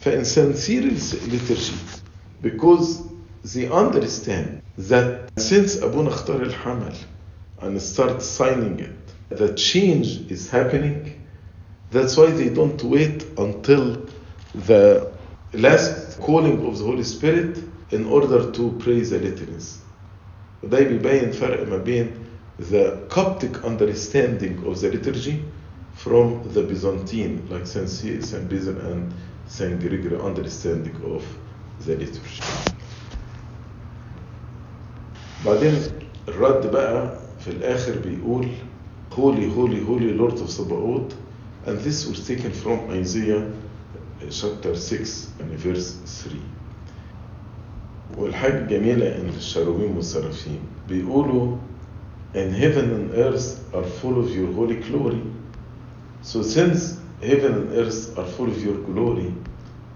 فإن 0.00 0.24
San 0.24 0.54
Cyril 0.54 0.96
leadership 1.28 1.78
because 2.42 3.02
they 3.44 3.68
understand 3.68 4.62
that 4.77 5.29
since 5.37 5.83
أبونا 5.83 6.09
اختار 6.09 6.41
الحمل 6.41 6.93
and 7.61 7.79
start 7.81 8.21
signing 8.21 8.79
it 8.79 9.37
the 9.37 9.53
change 9.53 10.31
is 10.31 10.49
happening 10.49 11.21
that's 11.91 12.17
why 12.17 12.27
they 12.31 12.49
don't 12.49 12.83
wait 12.83 13.25
until 13.37 13.97
the 14.67 15.11
last 15.53 16.19
calling 16.21 16.65
of 16.65 16.77
the 16.79 16.83
Holy 16.85 17.03
Spirit 17.03 17.57
in 17.91 18.05
order 18.05 18.51
to 18.51 18.71
pray 18.79 19.01
the 19.01 19.19
litanies 19.19 19.79
وده 20.63 20.79
بيبين 20.79 21.31
فرق 21.31 21.67
ما 21.67 21.77
بين 21.77 22.11
the 22.59 22.97
Coptic 23.09 23.63
understanding 23.65 24.63
of 24.65 24.79
the 24.81 24.89
liturgy 24.89 25.43
from 25.95 26.41
the 26.53 26.61
Byzantine 26.63 27.47
like 27.49 27.65
Saint 27.67 27.89
Saint 27.89 28.49
Basil 28.49 28.77
and 28.91 29.13
Saint 29.47 29.79
Gregory 29.79 30.17
understanding 30.19 30.95
of 31.15 31.23
the 31.85 31.95
liturgy 31.95 32.41
بعدين 35.46 35.74
الرد 36.28 36.70
بقى 36.72 37.18
في 37.40 37.50
الآخر 37.50 37.92
بيقول 37.98 38.46
Holy, 39.16 39.48
holy, 39.48 39.80
holy 39.80 40.12
Lord 40.12 40.34
of 40.40 40.50
Sabaoth 40.50 41.14
and 41.66 41.78
this 41.78 42.06
was 42.06 42.26
taken 42.26 42.50
from 42.52 42.90
Isaiah 42.90 43.50
chapter 44.30 44.74
6 44.74 45.28
and 45.40 45.50
verse 45.58 45.96
3 46.04 46.40
والحاجة 48.18 48.58
الجميلة 48.58 49.16
إن 49.20 49.28
الشاروبيم 49.36 49.96
والسرافيم 49.96 50.58
بيقولوا 50.88 51.56
and 52.34 52.52
heaven 52.52 52.90
and 52.90 53.14
earth 53.14 53.62
are 53.74 53.84
full 53.84 54.18
of 54.20 54.30
your 54.36 54.52
holy 54.52 54.76
glory 54.76 55.22
so 56.22 56.42
since 56.42 56.98
heaven 57.22 57.54
and 57.54 57.72
earth 57.72 58.18
are 58.18 58.26
full 58.26 58.48
of 58.48 58.64
your 58.64 58.76
glory 58.82 59.32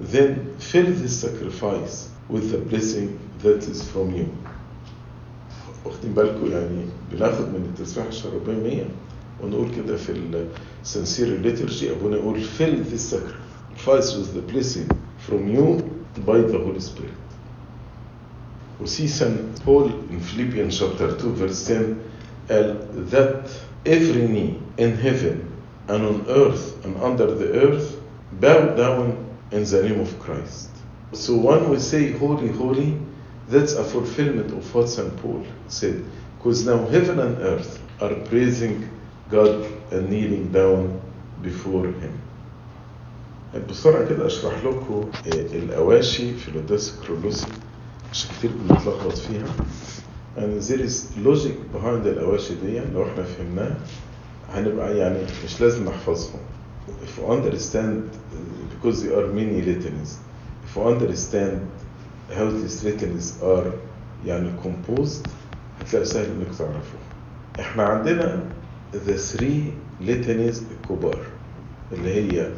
then 0.00 0.54
fill 0.58 0.86
this 0.86 1.20
sacrifice 1.20 2.08
with 2.28 2.50
the 2.52 2.58
blessing 2.58 3.18
that 3.42 3.64
is 3.68 3.82
from 3.90 4.14
you 4.14 4.28
واخدين 5.84 6.12
بالكم 6.12 6.52
يعني 6.52 6.84
بناخد 7.12 7.44
من 7.48 7.72
التسبيح 7.74 8.06
الشربية 8.06 8.54
100 8.62 8.84
ونقول 9.42 9.68
كده 9.76 9.96
في 9.96 10.12
السنسير 10.82 11.40
ليترجي 11.40 11.90
ابونا 11.92 12.16
يقول 12.16 12.40
fill 12.58 12.92
this 12.94 13.14
sacrifice 13.14 14.14
with 14.14 14.34
the 14.34 14.52
blessing 14.52 14.88
from 15.28 15.48
you 15.56 15.82
by 16.26 16.40
the 16.52 16.58
Holy 16.58 16.80
Spirit 16.80 17.20
وسي 18.80 19.08
سان 19.08 19.36
بول 19.66 19.90
in 20.10 20.20
Philippians 20.20 20.78
chapter 20.78 21.10
2 21.18 21.34
verse 21.34 21.68
10 21.68 21.96
قال 22.50 22.76
that 23.10 23.48
every 23.86 24.26
knee 24.28 24.58
in 24.78 24.96
heaven 24.96 25.38
and 25.88 26.02
on 26.04 26.24
earth 26.28 26.84
and 26.84 26.96
under 27.02 27.26
the 27.34 27.48
earth 27.64 27.96
bow 28.40 28.74
down 28.76 29.16
in 29.52 29.64
the 29.64 29.82
name 29.82 30.00
of 30.00 30.18
Christ. 30.20 30.70
So 31.12 31.36
when 31.36 31.68
we 31.70 31.78
say 31.78 32.12
holy, 32.12 32.48
holy, 32.48 32.96
that's 33.50 33.74
a 33.74 33.84
fulfillment 33.84 34.50
of 34.52 34.74
what 34.74 34.88
St. 34.88 35.14
Paul 35.22 35.44
said. 35.68 36.04
Because 36.38 36.64
now 36.66 36.86
heaven 36.86 37.18
and 37.20 37.38
earth 37.38 37.80
are 38.00 38.14
praising 38.30 38.88
God 39.30 39.66
and 39.92 40.08
kneeling 40.10 40.50
down 40.52 41.00
before 41.42 41.86
Him. 41.86 42.12
بسرعة 43.70 44.08
كده 44.08 44.26
أشرح 44.26 44.64
لكم 44.64 45.10
الأواشي 45.54 46.34
في 46.34 46.48
القداس 46.48 46.94
الكرولوسي 46.98 47.46
عشان 48.12 48.30
كتير 48.38 48.50
بنتلخبط 48.50 49.18
فيها. 49.18 49.46
And 50.36 50.62
there 50.62 50.80
is 50.80 51.16
logic 51.16 51.56
behind 51.74 52.06
الأواشي 52.06 52.54
دي 52.54 52.80
لو 52.94 53.02
إحنا 53.06 53.22
فهمناه 53.24 53.76
هنبقى 54.54 54.96
يعني 54.98 55.18
مش 55.44 55.60
لازم 55.60 55.84
نحفظهم. 55.84 56.40
If 57.04 57.18
you 57.18 57.26
understand, 57.26 58.02
because 58.70 59.02
there 59.02 59.18
are 59.18 59.26
many 59.26 59.62
litanies, 59.62 60.18
if 60.64 60.76
you 60.76 60.82
understand 60.82 61.60
these 62.30 62.84
litanies 62.84 63.42
are 63.42 63.72
يعني 64.26 64.52
composed 64.62 65.28
هتلاقي 65.80 66.04
سهل 66.04 66.24
انك 66.30 66.56
تعرفه. 66.58 66.98
إحنا 67.60 67.82
عندنا 67.82 68.44
the 68.92 69.16
three 69.18 69.72
litanies 70.00 70.62
الكبار 70.72 71.18
اللي 71.92 72.14
هي 72.14 72.52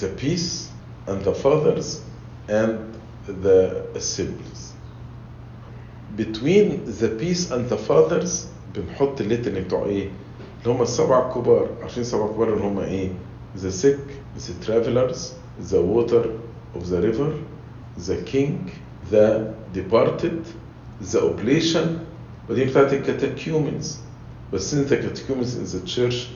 the 0.00 0.06
peace 0.22 0.68
and 1.08 1.24
the 1.24 1.34
fathers 1.34 2.00
and 2.48 2.78
the 3.44 3.82
assemblies. 3.96 4.72
Between 6.16 6.84
the 7.00 7.08
peace 7.08 7.50
and 7.50 7.68
the 7.68 7.78
fathers 7.78 8.46
بنحط 8.74 9.20
الليتني 9.20 9.60
بتوع 9.60 9.84
إيه؟ 9.84 10.10
اللي 10.62 10.74
هم 10.74 10.82
السبعة 10.82 11.28
الكبار 11.28 11.68
عارفين 11.82 12.00
السبعة 12.02 12.26
الكبار 12.30 12.52
اللي 12.54 12.64
هم 12.64 12.78
إيه؟ 12.78 13.08
the 13.56 13.70
sick, 13.70 13.98
the 14.38 14.66
travelers, 14.66 15.34
the 15.70 15.80
water 15.80 16.24
of 16.74 16.88
the 16.88 17.00
river, 17.02 17.32
the 18.06 18.16
king, 18.32 18.70
the 19.11 19.53
departed, 19.73 20.45
the 21.01 21.19
oblation 21.21 21.99
ودي 22.49 22.65
بتاعت 22.65 22.93
الكاتاكيومنز 22.93 23.97
بس 24.53 24.73
in 24.73 24.87
the 24.89 24.95
catechumens 24.95 25.55
in 25.55 25.65
the 25.65 25.87
church 25.87 26.27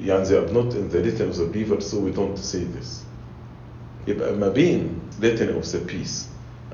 يعني 0.00 0.24
they 0.24 0.36
are 0.36 0.52
not 0.52 0.74
in 0.74 0.88
the 0.90 1.00
litany 1.00 1.30
of 1.30 1.36
the 1.36 1.46
believer 1.46 1.80
so 1.80 1.98
we 1.98 2.10
don't 2.12 2.38
say 2.38 2.64
this 2.64 3.02
يبقى 4.08 4.32
ما 4.36 4.48
بين 4.48 4.88
litany 5.20 5.52
of 5.58 5.64
the 5.72 5.78
peace 5.78 6.26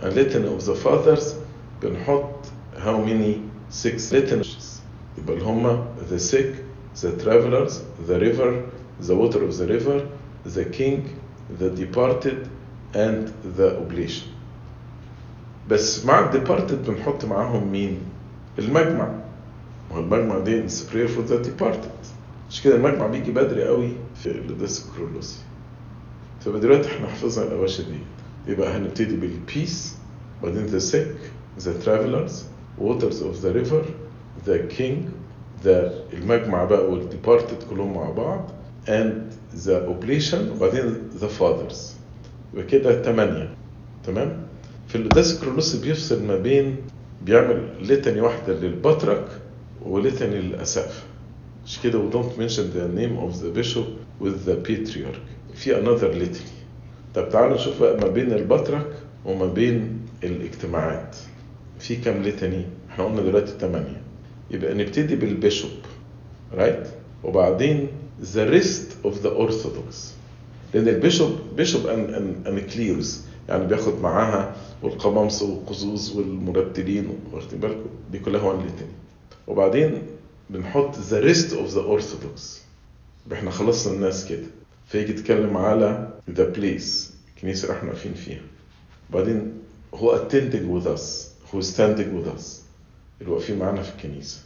and 0.02 0.14
litany 0.14 0.46
of 0.46 0.66
the 0.66 0.74
fathers 0.74 1.34
بنحط 1.82 2.46
how 2.78 2.98
many 3.04 3.40
six 3.70 4.12
litanies 4.12 4.80
يبقى 5.18 5.34
اللي 5.36 5.44
هم 5.44 5.86
the 6.10 6.18
sick, 6.18 6.54
the 7.00 7.12
travelers, 7.22 7.80
the 8.06 8.18
river, 8.18 8.64
the 9.00 9.14
water 9.14 9.42
of 9.44 9.56
the 9.56 9.66
river, 9.66 10.06
the 10.44 10.64
king, 10.64 11.18
the 11.58 11.70
departed, 11.70 12.48
and 12.94 13.32
the 13.56 13.78
oblation. 13.78 14.28
بس 15.69 16.05
مع 16.05 16.25
الديبارتد 16.25 16.85
بنحط 16.89 17.25
معاهم 17.25 17.71
مين؟ 17.71 17.99
المجمع. 18.59 19.07
ما 19.89 19.95
هو 19.95 19.99
المجمع 19.99 20.39
دي 20.39 20.63
برير 20.93 21.07
فور 21.07 21.23
ذا 21.25 21.41
ديبارتد 21.41 21.91
مش 22.49 22.61
كده 22.61 22.75
المجمع 22.75 23.07
بيجي 23.07 23.31
بدري 23.31 23.63
قوي 23.67 23.89
في 24.15 24.29
لديس 24.29 24.89
كرولوسي 24.97 25.39
فدلوقتي 26.41 26.61
دلوقتي 26.67 26.87
إحنا 26.87 27.07
حفظنا 27.07 27.45
الأواشي 27.47 27.83
دي. 27.83 27.99
يبقى 28.51 28.77
هنبتدي 28.77 29.15
بالبيس 29.15 29.95
بعدين 30.43 30.65
ذا 30.65 30.79
سيك 30.79 31.15
ذا 31.59 31.73
ترافلرز 31.73 32.45
ووترز 32.79 33.23
اوف 33.23 33.39
ذا 33.41 33.51
ريفر 33.51 33.85
ذا 34.45 34.57
كينج 34.65 35.05
ذا 35.63 35.93
المجمع 36.13 36.63
بقى 36.63 36.91
والديبارتد 36.91 37.63
كلهم 37.69 37.93
مع 37.93 38.09
بعض 38.09 38.49
اند 38.89 39.33
ذا 39.55 39.85
اوبليشن 39.85 40.51
وبعدين 40.51 40.95
ذا 41.17 41.27
فاذرز 41.27 41.93
يبقى 42.53 42.65
كده 42.65 43.01
ثمانيه 43.03 43.53
تمام؟ 44.05 44.46
في 44.87 44.95
القداس 44.95 45.35
الكرولوسي 45.35 45.81
بيفصل 45.81 46.23
ما 46.23 46.37
بين 46.37 46.75
بيعمل 47.25 47.69
لتني 47.81 48.21
واحدة 48.21 48.53
للبطرك 48.53 49.27
ولتني 49.85 50.41
للأسقف 50.41 51.03
مش 51.65 51.79
كده؟ 51.83 52.09
Don't 52.11 52.39
mention 52.39 52.63
the 52.73 52.87
name 52.99 53.17
of 53.27 53.41
the 53.43 53.51
bishop 53.59 53.85
with 54.21 54.45
the 54.49 54.55
patriarch. 54.69 55.19
في 55.55 55.75
another 55.75 56.13
litany. 56.23 56.49
طب 57.15 57.29
تعالوا 57.29 57.55
نشوف 57.55 57.81
بقى 57.81 57.97
ما 57.97 58.07
بين 58.07 58.31
البطرك 58.33 58.87
وما 59.25 59.45
بين 59.45 59.99
الاجتماعات. 60.23 61.15
في 61.79 61.95
كام 61.95 62.23
لتني 62.23 62.65
إحنا 62.89 63.05
قلنا 63.05 63.21
دلوقتي 63.21 63.51
ثمانية 63.59 64.01
يبقى 64.51 64.73
نبتدي 64.73 65.15
بالبيشوب. 65.15 65.71
رايت 66.53 66.83
right? 66.83 66.87
وبعدين 67.25 67.87
the 68.33 68.53
rest 68.53 69.07
of 69.07 69.11
the 69.23 69.29
orthodox. 69.29 69.95
لأن 70.73 70.87
البيشوب 70.87 71.31
بيشوب 71.57 71.87
ان 71.87 72.13
ان 72.13 72.35
ان 72.47 72.59
كليروس 72.59 73.21
يعني 73.49 73.65
بياخد 73.65 74.01
معاها 74.01 74.55
والقمامسه 74.83 75.45
والقصوص 75.45 76.15
والمرتلين 76.15 77.09
واخدين 77.31 77.59
بالكم 77.59 77.89
دي 78.11 78.19
كلها 78.19 78.41
وان 78.41 78.59
لتني 78.59 78.87
وبعدين 79.47 80.01
بنحط 80.49 80.95
the 80.95 81.21
rest 81.23 81.51
of 81.51 81.73
the 81.75 81.81
orthodox. 81.81 82.41
إحنا 83.33 83.51
خلصنا 83.51 83.93
الناس 83.93 84.25
كده. 84.25 84.47
فيجي 84.87 85.11
يتكلم 85.11 85.57
على 85.57 86.09
the 86.29 86.55
place 86.57 87.11
الكنيسة 87.35 87.63
اللي 87.67 87.77
إحنا 87.77 87.89
واقفين 87.89 88.13
فيها. 88.13 88.41
وبعدين 89.09 89.53
هو 89.93 90.17
attending 90.29 90.83
with 90.83 90.87
us 90.97 91.01
هو 91.55 91.61
standing 91.61 92.09
with 92.17 92.37
us 92.39 92.43
اللي 93.21 93.31
واقفين 93.31 93.59
معانا 93.59 93.81
في 93.81 93.91
الكنيسة. 93.95 94.39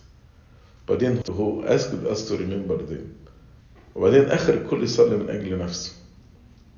بعدين 0.89 1.21
هو 1.29 1.77
asked 1.77 2.15
us 2.15 2.19
to 2.29 2.31
remember 2.31 2.77
them. 2.91 3.31
وبعدين 3.95 4.23
آخر 4.23 4.53
الكل 4.53 4.83
يصلي 4.83 5.17
من 5.17 5.29
أجل 5.29 5.57
نفسه. 5.57 5.91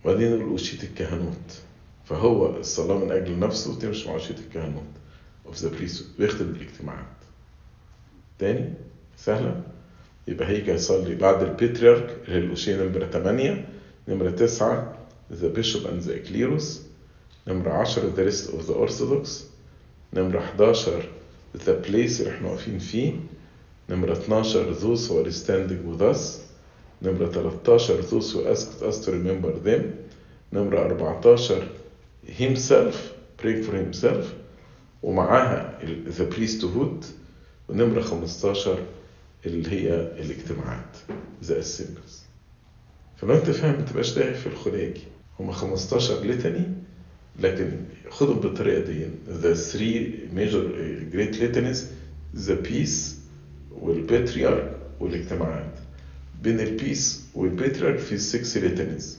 وبعدين 0.05 0.27
يقول 0.27 0.59
الكهنوت. 0.83 1.61
فهو 2.05 2.57
الصلاة 2.57 2.97
من 2.97 3.11
أجل 3.11 3.39
نفسه 3.39 3.79
تمشي 3.79 4.09
مع 4.09 4.15
أشية 4.15 4.35
الكهنوت. 4.35 4.83
Of 5.47 5.55
the 5.55 5.69
priesthood 5.69 6.19
ويختم 6.19 6.45
الاجتماعات 6.45 7.05
تاني؟ 8.39 8.73
سهلة. 9.17 9.61
يبقى 10.27 10.47
هيجي 10.47 10.71
يصلي 10.71 11.15
بعد 11.15 11.43
هي 12.25 12.37
الأوشية 12.37 12.75
نمرة 12.83 13.05
8 13.05 13.65
نمرة 14.07 14.29
9 14.29 14.95
the 15.31 15.49
bishop 15.57 15.85
and 15.85 16.03
the 16.03 16.27
clerus 16.29 16.79
نمرة 17.47 17.83
10 17.83 18.15
the 18.15 18.23
rest 18.31 18.49
of 18.53 18.67
the 18.67 18.73
orthodox. 18.73 19.43
نمرة 20.13 20.39
11 20.39 21.09
the 21.55 21.87
place 21.87 22.19
اللي 22.19 22.29
إحنا 22.29 22.49
واقفين 22.49 22.79
فيه. 22.79 23.13
نمرة 23.89 24.13
12 24.13 24.73
those 24.73 25.07
who 25.07 25.25
are 25.25 25.31
standing 25.31 25.83
with 25.91 26.01
us. 26.01 26.39
نمرة 27.01 27.27
13 27.27 28.01
those 28.01 28.31
who 28.33 28.47
asked 28.47 28.81
us 28.81 29.05
to 29.05 29.11
remember 29.11 29.51
them. 29.65 29.81
نمرة 30.53 30.87
14 30.87 31.67
himself 32.27 32.95
praying 33.41 33.63
for 33.63 33.73
himself 33.75 34.25
ومعاها 35.03 35.79
the 36.17 36.35
priesthood 36.35 37.05
ونمرة 37.69 38.01
15 38.01 38.77
اللي 39.45 39.71
هي 39.71 39.93
الاجتماعات 39.95 40.97
the 41.43 41.53
assemblies. 41.63 42.13
فلو 43.17 43.33
أنت 43.35 43.49
فاهم 43.49 43.75
ما 43.79 43.85
تبقاش 43.85 44.13
داعي 44.13 44.33
في 44.33 44.47
الخلاجي 44.47 45.01
هما 45.39 45.53
15 45.53 46.23
لتني 46.25 46.65
لكن 47.39 47.71
خدهم 48.09 48.39
بالطريقة 48.39 48.81
دي. 48.81 49.05
The 49.41 49.55
three 49.55 50.29
major 50.35 50.63
great 51.15 51.39
litanies 51.41 51.79
the 52.47 52.67
peace 52.69 53.15
والباتريارك 53.71 54.77
والاجتماعات. 54.99 55.73
بين 56.43 56.59
البيس 56.59 57.23
والباتريارك 57.35 57.99
في 57.99 58.11
السكس 58.15 58.57
ليتنز 58.57 59.17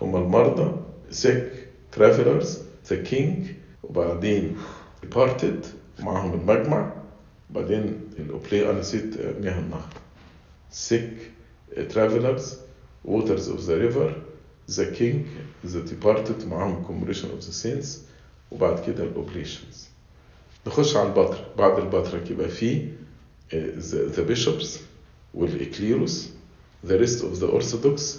هم 0.00 0.16
المرضى 0.16 0.80
sick 1.22 1.61
ترافلرز 1.92 2.58
ذا 2.90 2.96
كينج 3.02 3.46
وبعدين 3.82 4.56
ديبارتد 5.02 5.66
معاهم 6.00 6.34
المجمع 6.40 6.92
بعدين 7.50 8.00
الاوبلي 8.18 8.70
أنا 8.70 8.80
نسيت 8.80 9.20
مياه 9.40 9.58
النهر. 9.58 9.88
سيك 10.70 11.30
ترافلرز 11.90 12.56
ووترز 13.04 13.48
اوف 13.48 13.60
ذا 13.60 13.74
ريفر 13.78 14.22
ذا 14.70 14.90
كينج 14.90 15.26
ذا 15.66 15.80
ديبارتد 15.80 16.48
معاهم 16.48 16.82
كوموريشن 16.84 17.30
اوف 17.30 17.40
ذا 17.40 17.50
سينس 17.50 18.04
وبعد 18.50 18.82
كده 18.86 19.04
الاوبليشنز 19.04 19.86
نخش 20.66 20.96
على 20.96 21.08
البطرك 21.08 21.46
بعد 21.58 21.78
البطرك 21.78 22.30
يبقى 22.30 22.48
فيه 22.48 22.88
ذا 23.78 24.22
بيشوبس 24.22 24.78
والاكليروس 25.34 26.28
ذا 26.86 26.96
ريست 26.96 27.24
اوف 27.24 27.32
ذا 27.32 27.46
اورثودوكس 27.46 28.18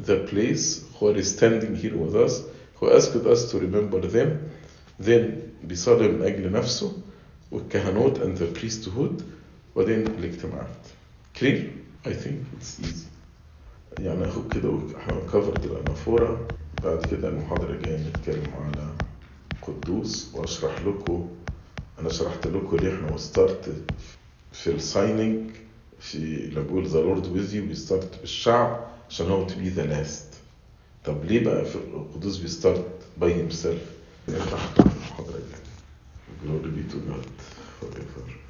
ذا 0.00 0.24
بليس 0.24 0.84
هو 1.02 1.20
ستاندينج 1.22 1.76
هير 1.76 1.96
وذ 1.96 2.16
اس 2.16 2.42
asked 2.90 3.26
us 3.26 3.52
to 3.52 3.58
remember 3.58 4.00
them, 4.00 4.28
then 5.06 5.22
بيصلي 5.64 6.08
من 6.08 6.22
أجل 6.22 6.52
نفسه 6.52 6.92
والكهنوت 7.52 8.18
and 8.18 8.38
the 8.38 8.58
priesthood 8.60 9.22
وبعدين 9.76 10.06
الاجتماعات. 10.06 10.76
clear؟ 11.38 11.62
I 12.06 12.12
think 12.12 12.38
it's 12.60 12.80
easy 12.84 13.06
يعني 14.00 14.24
اخد 14.28 14.52
كده 14.54 14.78
إحنا 14.96 15.20
كفرت 15.20 15.64
الانافورا 15.66 16.48
بعد 16.84 17.06
كده 17.06 17.28
المحاضرة 17.28 17.70
الجاية 17.72 18.08
نتكلم 18.08 18.52
على 18.60 18.88
قدوس 19.62 20.34
وأشرح 20.34 20.80
لكم 20.86 21.28
أنا 21.98 22.08
شرحت 22.08 22.46
لكم 22.46 22.76
ليه 22.76 22.94
إحنا 22.94 23.16
ستارت 23.16 23.72
في 24.52 24.70
السايننج 24.70 25.50
في 26.00 26.18
لما 26.36 26.62
بقول 26.64 26.86
ذا 26.86 27.00
لورد 27.00 27.26
ويز 27.26 27.54
يو 27.54 27.64
بالشعب 28.20 28.86
عشان 29.10 29.26
هو 29.26 29.46
تو 29.46 29.54
بي 29.58 29.68
ذا 29.68 29.86
لاست 29.86 30.31
طب 31.04 31.24
ليه 31.24 31.44
بقى 31.44 31.64
في 31.64 31.74
القدوس 31.76 32.36
بيستارت 32.36 32.84
باي 33.16 33.34
هيم 33.34 33.50
سيلف 33.50 33.82
المحاضرة 34.28 35.34
الجاية 35.36 35.62
Glory 36.42 36.70
be 36.76 36.92
to 36.92 36.96
God 36.96 37.26
forever. 37.80 38.41